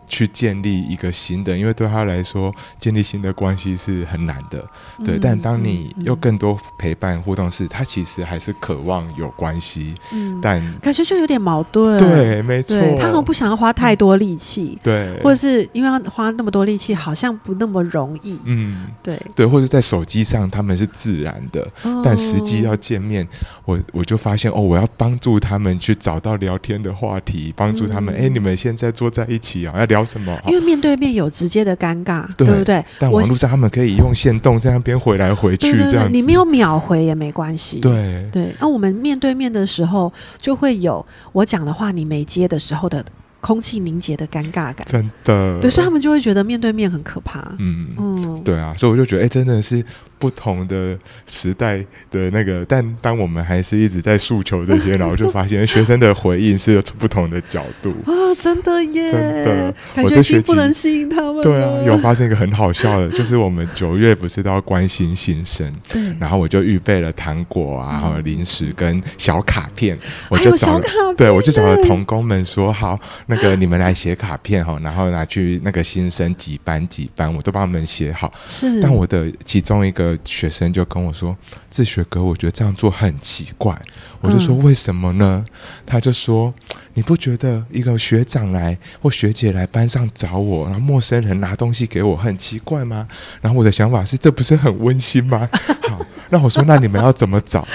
[0.09, 4.67] 去建立一个新的，因为对他来说，建立新的关系是很难的。
[5.05, 9.93] 对，但当你又更多陪伴互动时，他其实还是渴望有关系。
[10.11, 11.97] 嗯，但感觉就有点矛盾。
[11.99, 12.75] 对，没错。
[12.99, 14.77] 他好像不想要花太多力气。
[14.81, 18.37] 对，或者是因为要花那么多力气，好像不那么容易。
[18.45, 21.71] 嗯，对，对，或者在手机上他们是自然的，
[22.03, 23.25] 但实际要见面，
[23.63, 28.13] 我我就发现哦，我要帮助他们去找到聊天的话题，帮助他们。
[28.15, 29.98] 哎，你们现在坐在一起啊，要聊。
[30.03, 30.37] 什么？
[30.47, 32.83] 因为面对面有直接的尴尬，对不对？
[32.99, 37.79] 但网络上他们可以用线动在那边回来回去这样，你没有秒回也没关系。
[37.79, 43.03] 对对，那我们面对面的时候，就会有我讲的话你没接的时候的。
[43.41, 47.39] 空气凝结的尴尬感，真的，对，所以他们就会觉得面对面很可怕。
[47.57, 49.81] 嗯嗯，对啊，所以我就觉得，哎，真的是
[50.19, 51.77] 不同的时代
[52.11, 57.91] 的那个，但当我们还是一直在诉求这些，然后就发现学生的回应是有不同的角度。
[58.05, 61.41] 啊，真的耶，真的，感觉已不能吸引他们。
[61.41, 72.99] 对啊，有发生一个很好笑的， 就是我们九月不是都要关心新生，对，然后我就预备了糖果啊，还有零食跟小卡片，我就找了，对我就找了童工们说好。
[73.27, 78.33] 那个你们来写卡片哈，然后拿去那个新生几班几班，我都帮他们写好。
[78.47, 81.35] 是，但我的其中一个学生就跟我说
[81.69, 83.79] ：“自学哥，我觉得这样做很奇怪。”
[84.21, 85.43] 我就说：“为什么呢？”
[85.85, 86.53] 他就说
[86.93, 93.07] ：“你不觉得一个学长来或学姐来班上找我，然后陌生人拿东西给我很奇怪吗？”
[93.41, 95.49] 然后我的想法是：这不是很温馨吗？
[95.87, 97.67] 好，那我说：“那你们要怎么找？”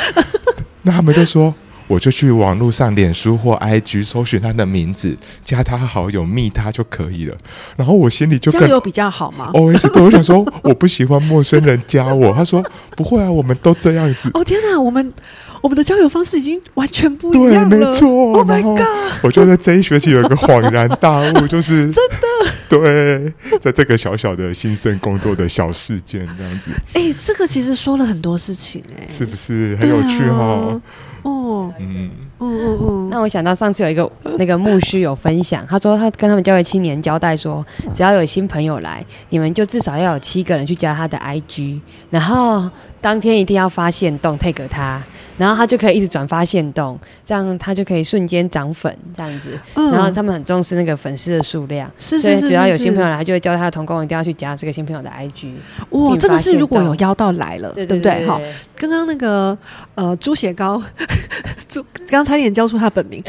[0.83, 1.55] 那他们就说。
[1.87, 7.37] 我就去网络上脸书或 IG 搜寻他的名字，加他好友，密他就可以了。
[7.77, 9.51] 然后我心里就交友比较好吗？
[9.55, 12.33] 哦，是，我想说我不喜欢陌生人加我。
[12.33, 12.65] 他说
[12.97, 14.31] 不会啊，我们都这样子。
[14.35, 15.13] 哦天哪，我们
[15.61, 17.77] 我们的交友方式已经完全不一样了。
[17.77, 18.87] 没错，Oh my god！
[19.23, 22.27] 我觉得这一学期有一个恍然大悟，就是 真的
[22.69, 26.71] 对，在这个小小的新生工作的小事件这样子。
[26.95, 30.39] 哎，这个其实说了很多事情，哎，是不是很有趣哈？
[30.39, 30.81] 哦，
[31.25, 31.73] 嗯。
[31.79, 32.11] 嗯
[32.41, 42.69] 嗯嗯，那我想到上次有一个那个牧师有分享，他说他跟他们教会青年交代说，只要有新朋友来，你们就至少要有七个人去加他的 IG，然后
[43.05, 44.99] 当天一定要发现动 take 他，
[45.37, 49.51] 然后他就可以一直转发现动，这样他就可以瞬间涨粉这样子。
[49.75, 55.53] 然后他们很重视那个粉丝的数量，所以只要有新朋友来，他就会教他的同工一定要去加这个新朋友的 IG。
[55.91, 58.27] 哇，这个是如果有邀到来了，对不对？
[58.27, 58.41] 好，
[58.75, 59.59] 刚刚那个
[59.97, 60.83] 呃猪血糕。
[61.69, 63.23] 猪刚差点叫出他本名，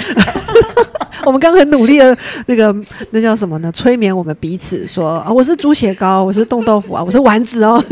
[1.26, 2.74] 我们刚刚很努力的那个
[3.10, 3.72] 那叫什么呢？
[3.72, 7.84] 催眠我们彼此说啊，我是猪血糕，我是冻豆腐啊，我是丸子哦。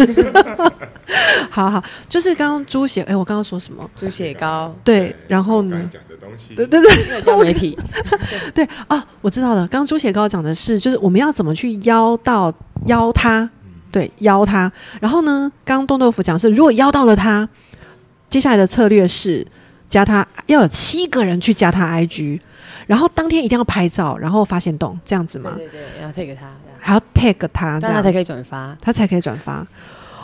[1.50, 3.90] 好好，就是刚刚猪血，哎，我刚刚说什么？
[3.96, 4.74] 猪血糕。
[4.84, 5.90] 对，然后呢？
[5.92, 6.56] 讲的东西。
[6.56, 7.78] 对对对，叫媒体。
[8.56, 9.68] 对啊，我知道了。
[9.68, 12.54] 刚刚猪血糕讲的是，就是我们要怎么去邀到
[12.86, 13.50] 邀他，
[13.92, 14.72] 对，邀他。
[15.02, 17.50] 然后呢，刚刚冻豆腐讲是，如果邀到了他。
[18.30, 19.46] 接下来的策略是
[19.88, 22.40] 加他，要有七个人去加他 IG，
[22.88, 25.54] 然后当天一定要拍照，然后发现动这样子吗？
[25.56, 29.64] 对对，然后 tag 他，还要 take 他，他才可以转发，他才可以转发。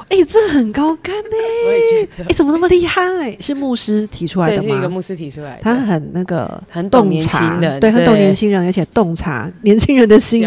[0.09, 1.37] 哎，这很高干呢！
[1.67, 3.37] 我也觉得，哎，怎么那么厉害？
[3.39, 4.69] 是牧师提出来的吗？
[4.69, 5.61] 是一个牧师提出来的。
[5.61, 10.41] 他很那个，很懂年轻人，对，很懂年轻人，而且洞察年轻人的心。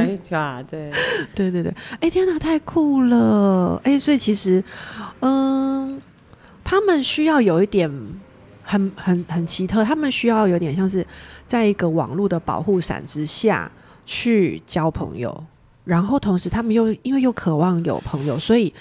[0.68, 0.90] 对，
[1.34, 1.72] 对对对。
[2.00, 3.80] 哎，天哪，太酷了！
[3.84, 4.62] 哎，所以其实，
[5.20, 6.00] 嗯。
[6.64, 7.90] 他们需要有一点
[8.62, 11.04] 很很很奇特，他们需要有点像是
[11.44, 13.70] 在一个网络的保护伞之下
[14.06, 15.44] 去交朋友，
[15.84, 18.72] 然后同时他们又因为又渴望有朋友，所以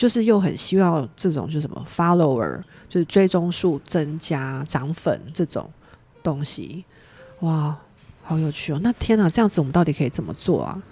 [0.00, 2.58] 就是又很希望这种就是什么 follower，
[2.88, 5.70] 就是追踪数增加、涨粉这种
[6.22, 6.82] 东西。
[7.40, 7.76] 哇，
[8.22, 8.80] 好有趣哦！
[8.82, 10.82] 那天啊，这样子我们到底可以怎么做啊？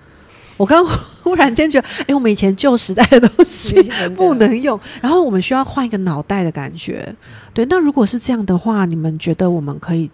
[0.58, 0.84] 我刚
[1.24, 3.82] 忽然间觉得，哎，我们以前旧时代的东西
[4.14, 7.16] 不能用，然后我们需要换一个脑袋的感觉。
[7.54, 10.10] 对，那如果是这样的话，你们觉得我们可以，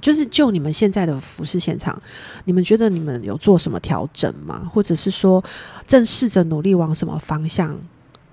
[0.00, 2.00] 就是就你们现在的服饰现场，
[2.44, 4.68] 你们觉得你们有做什么调整吗？
[4.72, 5.42] 或者是说，
[5.86, 7.78] 正试着努力往什么方向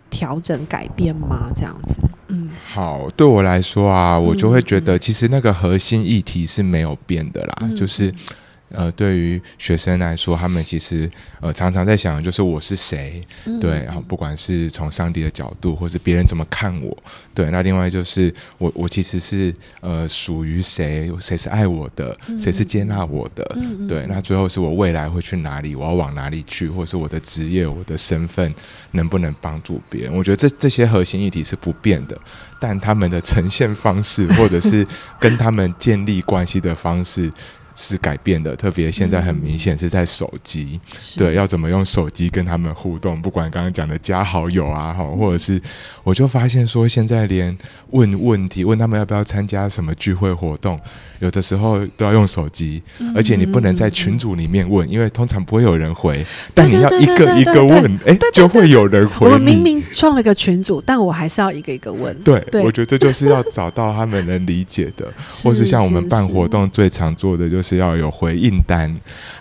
[0.09, 1.51] 调整改变吗？
[1.55, 1.95] 这样子，
[2.27, 8.13] 嗯，好，对我来说啊，我就会觉得，其实那个核心议题是没有变的啦，就是。
[8.73, 11.09] 呃，对于学生来说，他们其实
[11.39, 13.21] 呃常常在想，就是我是谁，
[13.61, 16.97] 对，然后不管是从上帝的角度，或是别人怎么看我，
[17.35, 23.57] 对，那另外就是我我其实是呃属于谁，谁是爱我的，谁是接纳我的，
[23.87, 28.53] 对，那最后是我未来会去哪里，我要往哪里去，或是我的职业、我的身份
[28.91, 30.13] 能不能帮助别人？
[30.13, 32.19] 我觉得这这些核心议题是不变的，
[32.59, 34.85] 但他们的呈现方式，或者是
[35.19, 37.31] 跟他们建立关系的方式。
[37.75, 40.79] 是改变的，特别现在很明显是在手机，
[41.17, 43.21] 对，要怎么用手机跟他们互动？
[43.21, 45.59] 不管刚刚讲的加好友啊，好，或者是，
[46.03, 47.57] 我就发现说，现在连
[47.89, 50.79] 问问题，问他们要不要参加什么聚会活动，
[51.19, 52.81] 有的时候都要用手机，
[53.15, 56.13] 而且你不能在群组里面问，因为通常不会有人回，
[56.53, 59.27] 但你要一个一个问，哎，就会有人回。
[59.27, 62.15] 我明明创了个群组，但我还是要一个一个问。
[62.21, 65.11] 对，我觉得就是要找到他们能理解的，
[65.43, 67.62] 或是像我们办活动最常做的就是。
[67.63, 68.93] 是要有回应单，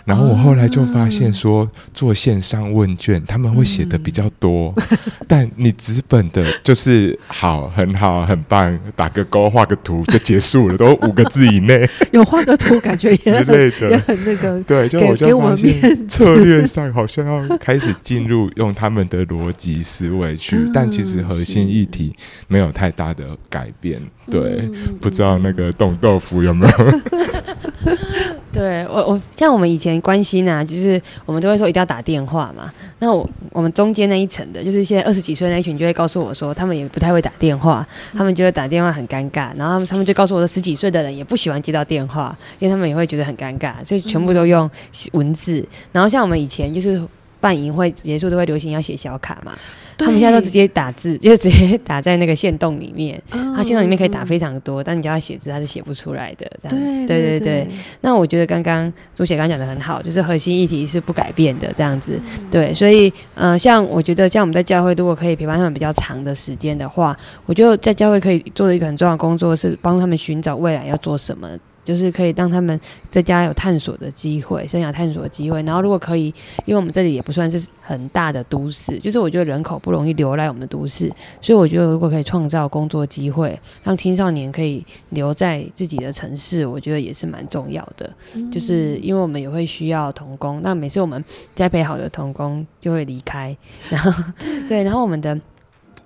[0.05, 4.73] 然后我后来就发现说，做线上问卷他们会写的比较多，
[5.27, 11.87] 但你纸本的就是好，很好，很棒，打个勾，画个图就结束了，都五个字以内。
[12.13, 14.61] 有画个图，感觉也之类的，也很那个。
[14.63, 22.15] 对，就我就发现策略上好像要开始进入用他们的逻辑思维去， 但其实核心议题
[22.47, 24.01] 没有太大的改变。
[24.29, 26.73] 对，不知道那个冻豆腐有没有？
[28.53, 32.71] 对我，我像我们以前关心啊，就是我们都会说一定要打电话嘛。
[32.99, 39.49] 那我我们中间那一层的，就是现在二十几岁那一群，就会告诉我说，他们也不太会打电话，他们觉得打电话很尴尬。
[39.57, 44.69] 然后他们他们就告诉我说，十几岁的人也不喜欢接到电话，因为他们也会觉得很尴尬，所以全部都用
[45.13, 45.67] 文字。
[45.91, 47.01] 然后像我们以前就是
[47.39, 49.57] 办营会结束都会流行要写小卡嘛。
[49.97, 53.21] 他们现在都直接打字，就直接 打在那个线洞里面。
[53.29, 56.49] 它线洞里面可以打非常多，但你叫他写字，他是写不出来的。
[56.67, 57.67] 对对对对。
[58.01, 62.19] 那我觉得刚刚朱姐刚讲的很好，就是核心议题是不改变的这样子。
[62.49, 71.47] 对，所以呃，像我觉得像我们在教会，如果可以陪伴他们比较长的时间的话，我觉得在教会可以做的一个很重要的工作是帮他们寻找未来要做什么。
[71.83, 75.61] 就是可以让他们在家有探索的机会，生涯探索的机会。
[75.63, 76.27] 然后如果可以，
[76.65, 88.11] 因为我们这里也不算是很大的都市，就是我觉得人口不容易留来我们的都市，所以我觉得如果可以创造工作机会，让青少年可以留在自己的城市，我觉得也是蛮重要的。
[88.51, 91.23] 就是因为我们也会需要童工，那每次我们
[91.55, 93.55] 栽培好的童工就会离开，
[93.89, 94.23] 然后
[94.67, 95.39] 对， 然后我们的。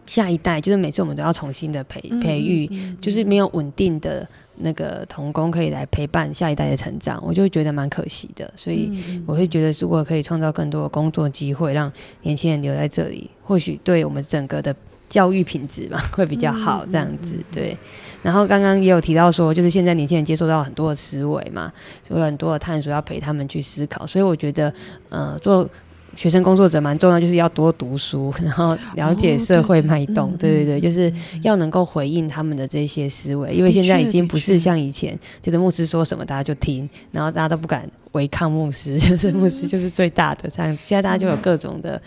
[0.06, 2.66] 下一代就是每次我们都要重新的培培育，
[3.02, 4.26] 就是没有稳定的
[4.60, 8.52] 那个童工可以来陪伴下一代的成长，我就觉得蛮可惜的。
[8.56, 8.92] 所以
[9.26, 11.92] 我会觉得，如果可以创造更多的工作机会，让
[12.22, 14.76] 年轻人留在这里，或许对我们整个的
[15.10, 16.86] 教育品质嘛会比较好。
[16.86, 17.78] 这样子对。
[18.22, 21.72] 然后刚刚也有提到说，就是现在年轻人接受到很多的思维嘛，
[22.10, 24.06] 有很多的探索要陪他们去思考。
[24.08, 24.74] 所以我觉得，
[25.10, 25.70] 呃，做。
[26.16, 30.36] 学生工作者蛮重要，就是要多读书，然后了解社会脉动。
[30.38, 31.12] 对对对，就是
[31.44, 40.76] 要能够回应他们的这些思维，因为现在已经不是像以前，就是牧师说什么大家就听，然后大家都不敢违抗牧师，就是牧师就是最大的这样。
[40.78, 42.02] 现在大家就有各种的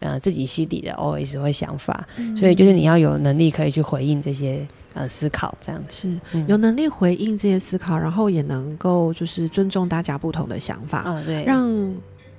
[0.00, 6.08] 呃自己心底的 always 会想法，所以就是你要有能力可以去回应这些呃思考，这样是
[6.46, 11.94] 有能力回应这些思考，然后也能够就是尊重大家不同的想法，嗯，对，让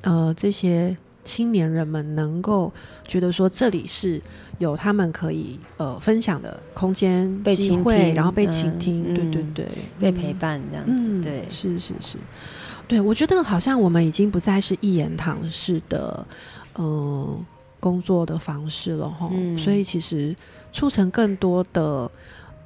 [0.05, 0.95] 呃这些。
[1.25, 2.71] 青年人们能够
[3.07, 4.21] 觉得说这里是
[4.59, 9.67] 有他们可以呃分享的空间、机会，然后被倾听，对对对，
[9.99, 12.19] 被陪伴这样子，对，是是是，
[12.87, 16.23] 对我觉得好像我们已经不再是一言堂式的
[16.75, 17.39] 呃
[17.79, 20.35] 工作的方式了哈，所以其实
[20.71, 22.11] 促成更多的。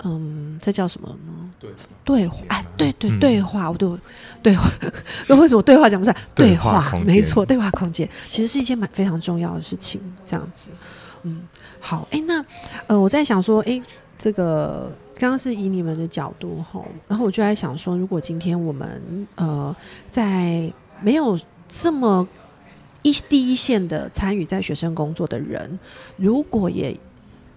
[0.06, 1.52] 嗯，这叫什么呢？
[1.60, 1.70] 对
[2.06, 4.00] 对话，哎，对对对话，我都
[4.42, 4.70] 对话。
[5.28, 6.18] 那为什么对话讲不出来？
[6.34, 10.00] 对话，没错，对话空间其实是一件蛮非常重要的事情。
[10.26, 10.72] 这样子，
[11.24, 11.42] 嗯，
[11.82, 12.46] 好，哎，那
[12.88, 13.82] 呃，我在想说，哎，
[14.18, 19.76] 这个刚刚是以你们的角度哈，然后我就在想说，如果今天我们呃，
[20.08, 22.26] 在没有这么
[23.02, 25.78] 一第一线的参与在学生工作的人，
[26.16, 26.98] 如果也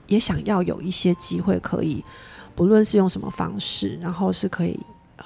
[0.09, 2.05] 也想要有一些机会可以。
[2.55, 4.79] 不论是用什么方式，然后是可以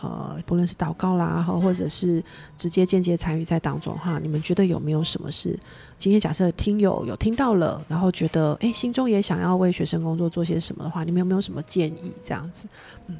[0.03, 2.23] 呃，不论是祷告啦，或或者是
[2.59, 5.59] 直接间接参与在当中哈，你们觉得有没有什么是
[5.97, 12.13] 今天假设听友有听到了，然后觉得哎，心中也想要为学生工作做些什么的话，你们有没有什么建议？
[12.23, 12.67] 这样子，
[13.07, 13.17] 嗯，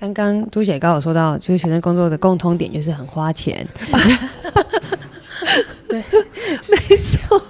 [0.00, 3.66] 刚刚朱姐刚有说到，就是学生工作的共通点就是很花钱。
[5.88, 5.98] 对，
[6.90, 7.42] 没错，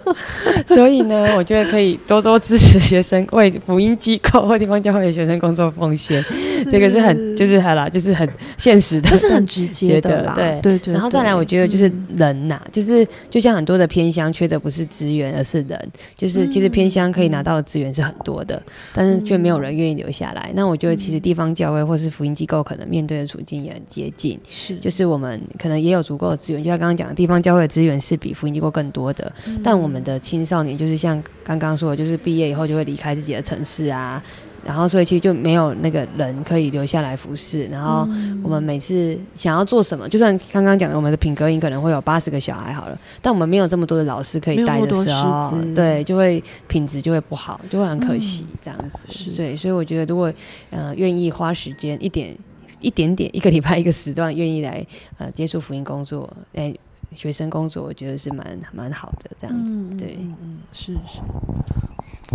[0.66, 6.24] 所以呢，我觉得可以多多支持学生为福音机构或地方教会的学生工作奉献，
[6.70, 10.34] 这个是很就是好啦，就是很现实的，这是很直接的啦。
[10.36, 10.94] 对对对。
[10.94, 15.78] 然后再来，我觉得就是人呐，就是就像很多的偏乡缺的不是资源，而是人。
[16.16, 20.50] 就是其实偏乡可以拿到的资源是很多的，但是却没有人愿意留下来。
[20.54, 34.22] 那我觉得其实地方教会或是福音机构可能面对的处境也很接近，是就是我们可能也有足够的资源，就像刚刚讲的地方教会的资源是比福音机构更多的，但我们的青少年就是像刚刚说的，就是毕业以后就会离开自己的城市啊。
[34.66, 37.64] 然后，所以其实就没有那个人可以留下来服侍。
[37.66, 38.00] 然后
[38.42, 49.06] 我们每次想要做什么，就算刚刚讲的我们的品格营可能会有八十个小孩好了，但我们没有这么多的老师可以带的时候，对，就会品质就会不好，就会很可惜这样子。
[49.08, 50.30] 所以，所以我觉得如果
[50.70, 52.36] 呃愿意花时间一点
[52.80, 54.84] 一点点一个礼拜一个时段愿意来
[55.18, 56.74] 呃接触福音工作，哎，
[57.14, 59.96] 学生工作，我觉得是蛮蛮好的这样子。
[59.96, 61.20] 对，嗯，是是。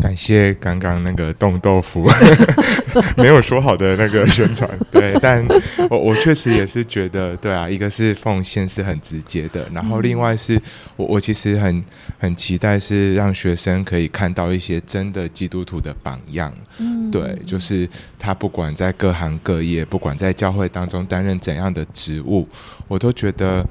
[0.02, 2.10] 感谢刚刚那个冻豆腐
[3.16, 5.46] 没有说好的那个宣传，对，但
[5.88, 10.60] 我我确实也是觉得，对啊，一个是奉献是很直接的，然后另外是
[10.96, 11.84] 我我其实很
[12.18, 22.50] 很期待是让学生可以看到一些真的基督徒的榜样，嗯，对，就是他不管在各行各业，不管在教会当中担任怎样的职务，
[22.88, 23.64] 我都觉得。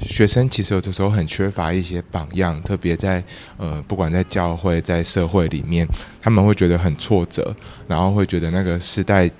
[0.00, 3.22] 学生其实有的时候很缺乏一些榜样，特别在
[3.56, 5.86] 呃，不管在教会、在社会里面，
[6.20, 7.54] 他们会觉得很挫折，
[7.86, 9.30] 然后会觉得那个时代。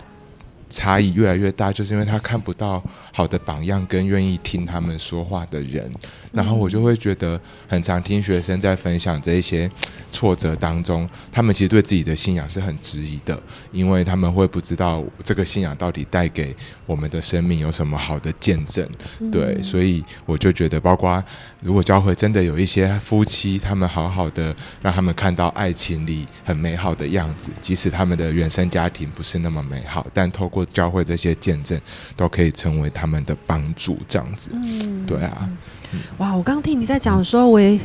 [0.73, 2.81] 差异越来越大，就是因为他看不到
[3.13, 5.93] 好的榜样跟愿意听他们说话的人，
[6.33, 9.71] 然后我就会觉得很常听学生在分享这一些
[10.11, 13.41] 挫折当中，他们其实对自己的信仰是很质疑的，
[13.73, 16.55] 因为他们会不知道这个信仰到底带给
[16.87, 18.89] 我们的生命有什么好的见证，
[19.31, 21.23] 对，所以我就觉得，包括
[21.63, 31.81] 如果教会真的有一些夫妻，他们好好的让他们看到爱情里很美好的样子，即使他们的原生家庭不是那么美好，但透过教会这些见证
[32.17, 35.49] 都可以成为他们的帮助，这样子，嗯，对啊，
[36.19, 36.35] 哇！
[36.35, 37.79] 我刚听你在讲的时候，我也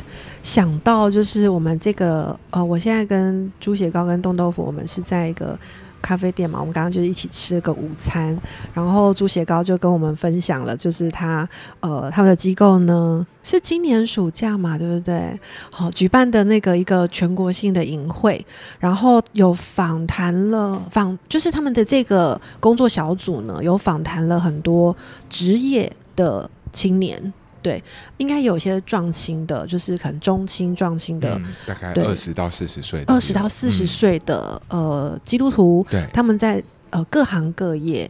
[0.43, 5.57] 想到，就是我们这个呃，我现在跟猪血糕跟冻豆腐，我们是在一个。
[6.01, 8.39] 咖啡店嘛，我们刚刚就是一起吃了个午餐，
[8.75, 11.49] 然后猪血糕就跟我们分享了，就是他
[11.79, 15.35] 呃他们的机构呢是今年暑假嘛，对不对？
[15.71, 18.45] 好，举办的那个一个全国性的营会，
[18.77, 24.95] 然后有访谈了访，就是他们的这个工作小组呢有访谈了很多
[25.27, 27.33] 职业的青年。
[27.66, 27.84] 对，
[28.18, 38.09] 应该有些壮青的，就是可能中青壮青的，大概二十到四十岁，二十到四十岁的呃基督徒，对，他们在呃各行各业，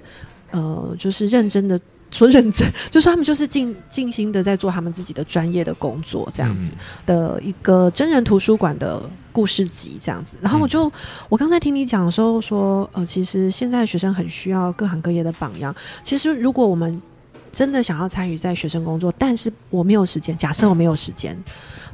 [0.52, 1.80] 呃，就是认真的
[2.12, 6.74] 说认真， 就是他们就是尽尽心的在做他们自己的专业的工作，这样子
[7.06, 9.02] 的一个真人图书馆的
[9.32, 10.36] 故事集，这样子。
[10.42, 10.92] 然后我就
[11.30, 15.74] 我刚才听你讲的时候说，呃，其实现在学生很需要各行各业的榜样。
[16.04, 17.02] 其实如果我们
[17.56, 20.36] 真的想要参与在学生工作，但是我没有时间。
[20.36, 21.42] 假设我没有时间，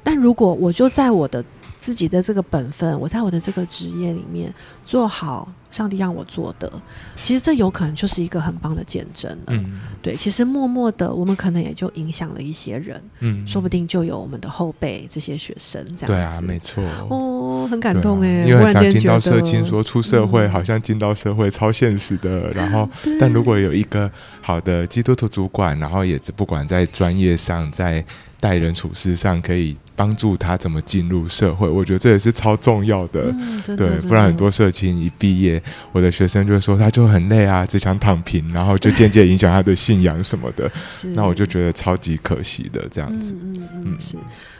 [0.03, 1.45] 但如果我就在我的
[1.81, 4.53] 自己的这个本分，我在我的这个职业里面
[4.85, 5.51] 做好。
[5.71, 6.69] 上帝让我做的，
[7.15, 9.37] 其实这有可能就是一个很棒的见证了。
[9.47, 13.01] 嗯，对，其实默默的，我们可能也就影响了一些人。
[13.21, 16.07] 嗯，说不定就有我们的后辈这些学生这样。
[16.07, 16.83] 对啊，没错。
[17.09, 24.11] 哦，很感动哎，因为常听到社青说出社会好像进到社会超现实的， 然后但如果有一个
[24.41, 28.03] 好的基督徒主管，然后也是不管在专业上在。
[28.41, 33.31] 待人处事上可以帮助他怎么进入社会，我觉得这也是超重要的。
[33.63, 40.71] 对，不然很多社青一毕业，我的学生就会说他就很累啊，只想躺平，然后就间接影响他的信仰什么的。
[41.13, 43.35] 那我就觉得超级可惜的这样子。
[43.43, 44.17] 嗯嗯嗯，是。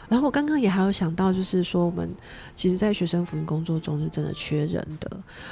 [0.08, 2.08] 然后我刚刚也还有想到，就是说我们
[2.54, 5.10] 其实，在学生福音工作中是真的缺人的。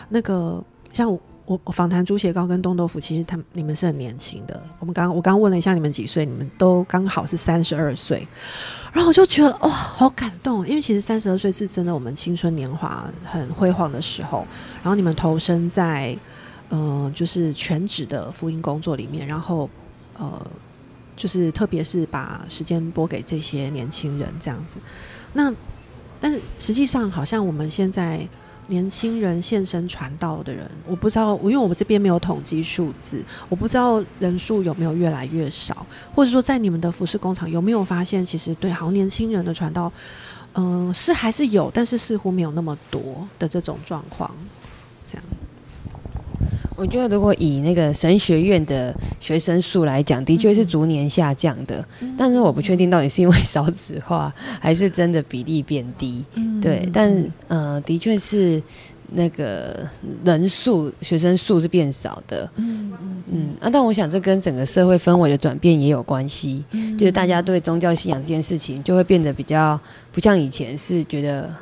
[0.08, 1.20] 那个像我。
[1.64, 4.62] 我访谈猪血糕跟冻豆腐，其实他们你们是很年轻的。
[4.78, 8.26] 我们刚我刚问了一下你们几岁，你们都刚好是三十二岁。
[8.92, 14.46] 然后我就觉得哇，好感动，因为其实三十二岁是真的我们青春年华很辉煌的时候。
[14.82, 16.16] 然后你们投身在
[16.68, 19.68] 呃就是全职的福音工作里面，然后
[20.18, 20.46] 呃
[21.16, 24.76] 就是特别是把时间拨给这些年轻人这样子。
[25.32, 25.52] 那
[26.20, 28.28] 但是实际上好像我们现在。
[28.70, 39.92] 年轻人现身传道的人，我不知道，因为我们这边没有统计数字，我不知道人数有没有越来越少，或者说在你们的服饰工厂有没有发现，其实对好像年轻人的传道，
[40.54, 44.30] 嗯，是还是有，但是似乎没有那么多的这种状况，
[46.80, 51.84] 我觉得如果以那个神学院的学生数来讲，的确是逐年下降的，
[52.16, 56.24] 但是我不确定到底是因为少子化，还是真的比例变低。
[56.62, 57.14] 对，但
[57.48, 58.62] 呃，的确是
[59.12, 59.86] 那个
[60.24, 62.50] 人数学生数是变少的。
[62.56, 66.64] 嗯嗯嗯啊，但我想这跟整个社会氛围的转变也有关系，
[66.98, 69.78] 就是大家对宗教信仰这件事情就会变得比较
[70.12, 71.54] 不像以前是觉得。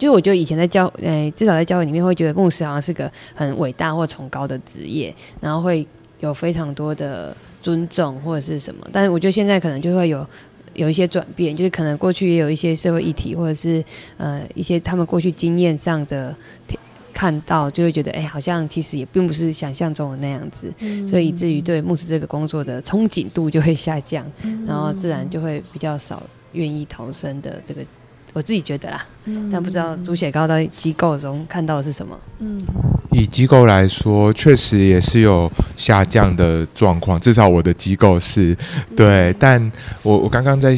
[0.00, 5.86] 就是我觉得以前在教，诶，至少在教会里面会觉得牧师好像是个很伟大或崇高的职业，然后会
[6.20, 8.88] 有非常多的尊重或者是什么。
[8.90, 10.26] 但是我觉得现在可能就会有
[10.72, 13.84] 有一些转变，就是可能过去也有一些社会议题，或者是
[14.16, 16.34] 呃一些他们过去经验上的
[17.12, 20.72] 看到，就会觉得哎，好像其实也并不是想象中的那样子，
[21.06, 24.24] 所以以至于对牧师这个工作的憧憬度就会下降，
[24.66, 26.22] 然后自然就会比较少
[26.52, 27.82] 愿意投身的这个。
[28.32, 29.04] 我自己觉得啦，
[29.52, 32.18] 但不知道猪血糕在机构中看到的是什么。
[32.38, 32.60] 嗯，
[33.12, 38.56] 以机构来说，确实也是有下降的状况，至少我的机构是
[38.96, 39.34] 对。
[39.38, 39.70] 但
[40.02, 40.76] 我我刚刚在。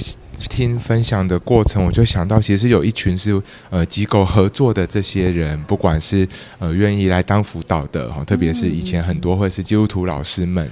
[0.49, 6.27] 听分享的过程，我就想到，其实有一群是呃机构合作的这些人，不管是
[6.59, 10.69] 呃愿意来当辅导的哈，特别是以前很多会是基督徒老师们，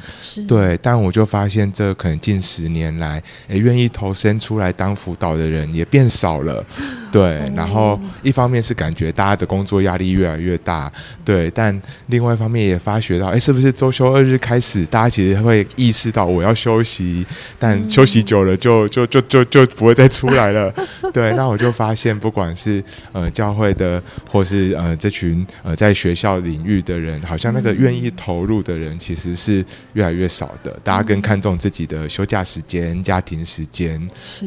[0.48, 6.64] 对，但我就发现这可能近十年来，诶，愿意投身出来当辅导的人也变少了，
[7.12, 7.40] 对。
[7.54, 10.90] 然后一方面是感觉大家的工作压力越来越大，
[11.24, 17.24] 对，但另外一方面也发觉到，哎，是不是周休二日开始，大家其实会意识到我要休息，
[17.58, 19.49] 但休息久了就就就就就。
[19.50, 20.72] 就不会再出来了，
[21.12, 21.34] 对。
[21.34, 22.82] 那我就发现，不管是
[23.12, 30.78] 呃教会的，或是呃这群呃在学校领域的人，好像那个愿意投入的人，其实是越来越少的。
[30.84, 34.00] 大家更看重自己的休假时间、家庭时间，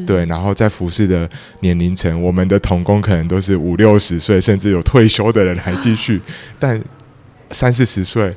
[0.06, 0.24] 对。
[0.26, 1.28] 然后在服侍的
[1.60, 6.20] 年龄层，我们的童工可能都是五六十岁，甚至有退休的人还继续，
[6.58, 6.82] 但
[7.50, 8.34] 三四十岁。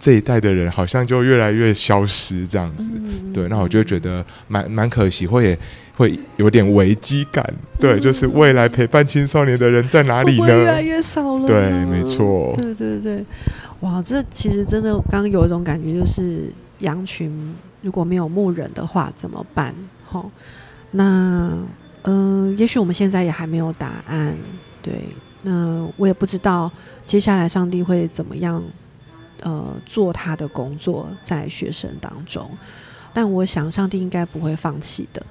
[0.00, 2.88] 这一代的人好像就越来越消失，这样子，
[3.34, 5.58] 对，那我就觉得蛮蛮可惜，会
[5.96, 7.44] 会有点危机感，
[7.80, 10.46] 对，就是未来陪伴青少年的人在哪里呢？
[10.46, 13.24] 越来越少了，对，没错，对对对，
[13.80, 16.44] 哇，这其实真的刚刚有一种感觉，就是
[16.78, 19.74] 羊群如果没有牧人的话怎么办？
[20.06, 20.24] 哈，
[20.92, 21.52] 那
[22.04, 24.36] 嗯，也许我们现在也还没有答案，
[24.80, 24.92] 对，
[25.42, 26.70] 那我也不知道
[27.04, 28.62] 接下来上帝会怎么样。
[29.42, 32.50] 呃，做他的工作在学生当中，
[33.12, 35.22] 但我想上帝应该不会放弃的。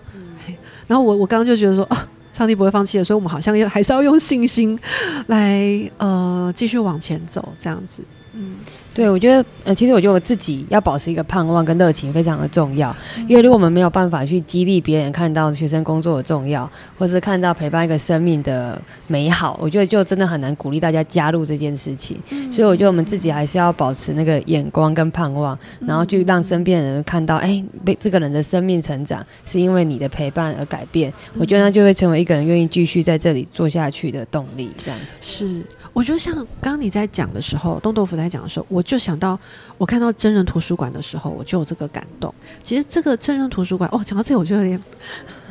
[0.87, 4.79] 然后我我刚刚就觉得说啊，上帝不会放弃的，所以我们好像要还是要用信心
[5.27, 8.03] 来呃继续往前走，这样子。
[8.33, 8.55] 嗯。
[8.97, 12.95] 对，我觉得，呃，其实我觉得我自己要保持一个盼望跟热情非常的重要，
[13.27, 16.67] 因为如果我们没有办法去激励别人看到学生工作的重要，
[16.97, 22.19] 或是看到陪伴一个生命的美好，我觉得就真的很难鼓励大家加入这件事情。
[22.51, 34.71] 所以我觉得我们自己还是要保持那个眼光跟盼望，然后去让身边的人看到，哎，被这个人的生命成长是因为你的陪伴而改变，我觉得那就会成为一个人愿意继续在这里做下去的动力。
[34.83, 35.61] 这样子是。
[35.97, 39.37] 我觉得像刚刚你在讲的时候，东豆腐在讲的时候，我就想到
[39.79, 42.31] 我看到真人图书馆的时候，我就有这个感动。
[42.61, 44.79] 其实这个真人图书馆，哦，讲到这我就有点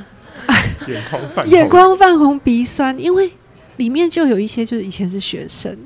[0.87, 3.29] 眼眶泛眼眶泛红鼻酸，因为
[3.79, 5.77] 里面就有一些就是以前是学生，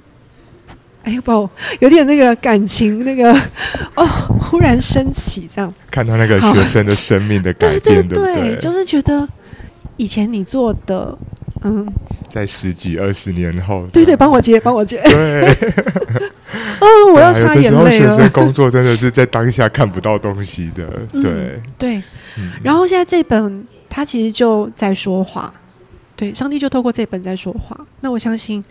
[1.04, 1.48] 哎呀不，
[1.78, 3.32] 有点那个感情那个
[3.94, 4.06] 哦，
[4.42, 9.26] 忽然升起这样，看到那个学生的生命的 改变，对对，就是觉得
[9.96, 11.16] 以前你做的。
[11.62, 11.86] 嗯，
[12.30, 14.98] 在十几二十年后，对对，帮我接，帮我接。
[15.02, 15.50] 对，
[16.80, 18.10] 哦，我要擦眼泪了。
[18.10, 22.02] 学生工作真的是在当下看不到东西的，对对。
[22.62, 25.52] 然后现在这本他其实就在说话，
[26.16, 27.78] 对，上帝就透过这本在说话。
[28.00, 28.64] 那我相信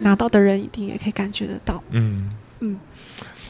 [0.00, 1.82] 拿到的人一定也可以感觉得到。
[1.90, 2.30] 嗯
[2.60, 2.78] 嗯，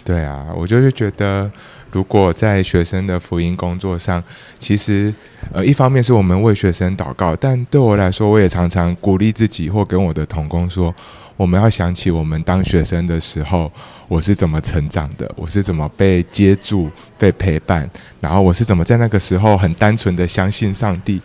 [0.05, 1.51] 对啊，我就是觉得。
[1.91, 4.23] 如果在学生的福音工作上，
[4.59, 5.13] 其实，
[5.53, 10.95] 呃，一方面是我们为学生祷告，但对我来说，我也常常鼓励自己或跟我的同工说，
[11.37, 13.73] 我们要想起我们当学生的时候，
[14.07, 17.89] 我是怎么成长的，我是怎么被接住、被陪伴，
[18.21, 21.21] 然后我是怎么在那个时候很单纯的相信上帝。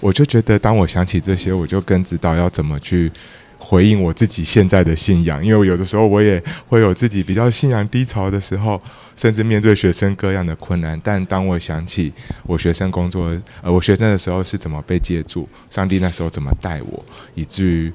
[0.00, 3.12] 我就觉得，当我想起这些，我就更知道要怎么去。
[3.60, 8.80] 回应我自己现在的信仰，因为有的时候我也会有自己比较信仰低潮的时候，
[9.14, 11.00] 甚至面对学生各样的困难。
[11.04, 12.12] 但当我想起
[12.44, 13.30] 我学生工作，
[13.62, 17.04] 呃，我学生的时候是怎么被接住，上帝那时候怎么带我，
[17.34, 17.92] 以至于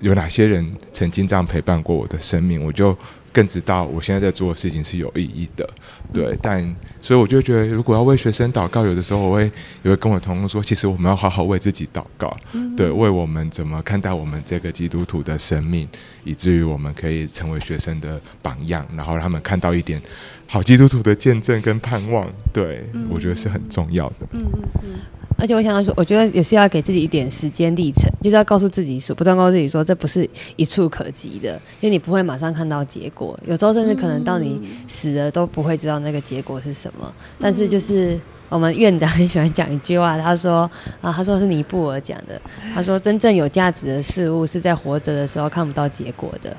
[0.00, 2.96] 有哪些人曾经这样陪伴过我的生命，我就
[3.34, 5.68] 更知道我现在在做的事情是有意义的。
[6.12, 6.62] 对，但
[7.02, 9.50] 所以我就觉得，如果要为学生祷告，有的时候我会
[9.82, 12.34] 也会跟我同工说，其实我们要好好为自己祷告，
[12.76, 15.88] 对，为我们怎么看待我们这个基督徒的生命，
[16.22, 20.00] 以至于我们可以成为学生的榜样，然后让他们看到一点
[20.46, 22.26] 好基督徒的见证跟盼望。
[22.52, 24.28] 对，我觉得是很重要的。
[24.30, 24.90] 嗯嗯嗯。
[25.36, 37.12] 而且我想到说，我觉得也是要给自己一点时间历程，就是要告诉自己说，不断告诉自己说，这不是一触可及的，因为你不会马上看到结果，有时候甚至可能到你死了都不会知道那个结果是什么。
[37.38, 38.18] 但是就是。
[38.50, 40.70] 我们院长很喜欢讲一句话，他说
[41.00, 42.40] 啊，他说是尼布尔讲的，
[42.72, 46.56] 他说真正有价值的事物是在活着的时候看不到结果的，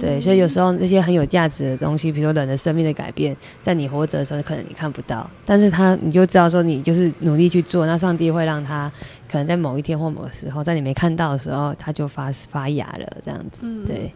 [0.00, 8.90] 对，所以有时候那些很有价值的东西，比如说人的生命的改变，在你活着的时候可能你看不到，但是他你就知道说你就是努力去做，那上帝会让他
[9.28, 14.12] 可能在某一天或某个时候，在你没看到的时候，他就发发芽了，这样子，对。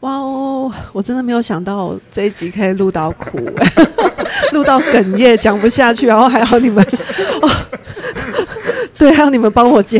[0.00, 0.70] 哇哦！
[0.92, 3.38] 我真的没有想到这一集可以录到哭，
[4.52, 6.84] 录到哽咽，讲不下去，然后还好你们，
[8.98, 9.98] 对，还有你们帮我接。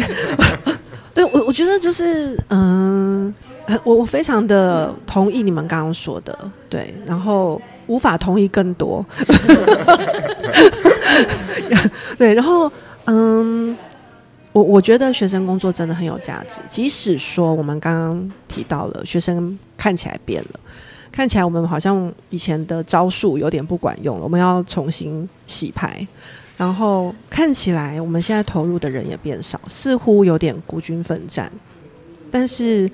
[1.14, 3.34] 对我，我觉得就是，嗯，
[3.84, 6.38] 我我非常的同意你们刚刚说的，
[6.68, 9.04] 对，然后无法同意更多。
[12.18, 12.70] 对，然后，
[13.04, 13.76] 嗯。
[14.52, 20.60] 我我觉得学生工作真的很有价值，即使说我们刚刚提到了学生看起来变了，
[21.12, 26.08] 看起来我们好像以前的招数有点不管用了，我们要重新洗牌，
[26.56, 31.52] 然后看起来我们现在投入的人也变少，似乎有点孤军奋战，
[32.30, 32.90] 但是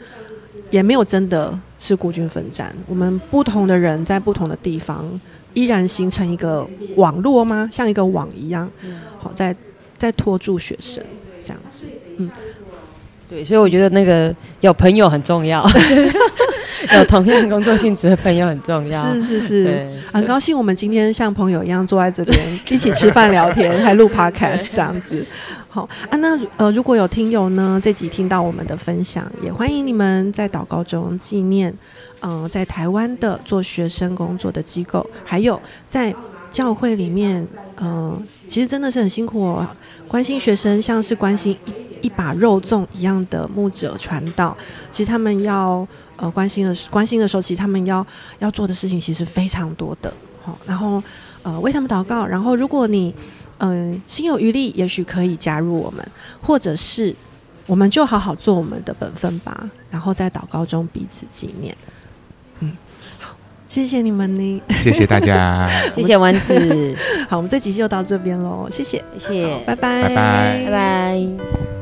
[0.69, 5.05] 也没有真的是孤军奋战，我们不同的人在不同的地方
[5.53, 6.65] 依然形成一个
[6.95, 7.69] 网络吗？
[7.73, 8.71] 像一个网一样，
[9.19, 9.55] 好在
[9.99, 11.03] 在拖住学生。
[11.45, 11.87] 这样子，
[12.19, 12.31] 嗯，
[13.29, 15.61] 对，所以我觉得那个有朋友很重要，
[16.95, 19.13] 有同样工作性质的朋友很重要。
[19.13, 25.27] 是是是，很高兴我们今天像朋友一样坐在这边一起吃饭聊天，还录 podcast 这样子。
[25.73, 31.75] 好啊，那呃，如果有听友呢这集听到我们的分享，也欢迎你们在祷告中纪念，
[32.21, 36.15] 嗯，在台湾的做学生工作的机构，还有在。
[36.53, 37.49] 教会里面，
[37.81, 39.67] 嗯，其实真的是很辛苦哦。
[40.07, 44.55] 关心学生，像是关心一一把肉粽一样的牧者传道，
[44.91, 48.07] 其实他们要呃关心的关心的时候，其实他们要
[48.39, 50.13] 要做的事情其实非常多的。
[50.43, 51.03] 好，然后
[51.43, 53.15] 呃为他们祷告，然后如果你
[53.65, 56.05] 嗯心有余力，也许可以加入我们，
[56.43, 57.15] 或者是
[57.67, 61.77] 我们就好好做我们的本分吧，然后在祷告中彼此纪念。
[62.59, 62.77] 嗯，
[63.21, 63.37] 好
[63.69, 66.97] 谢谢你们呢，谢谢大家， 谢谢丸子。
[67.31, 71.82] 好，我们这集就到这边喽，谢谢，谢谢，拜拜，拜拜，拜拜。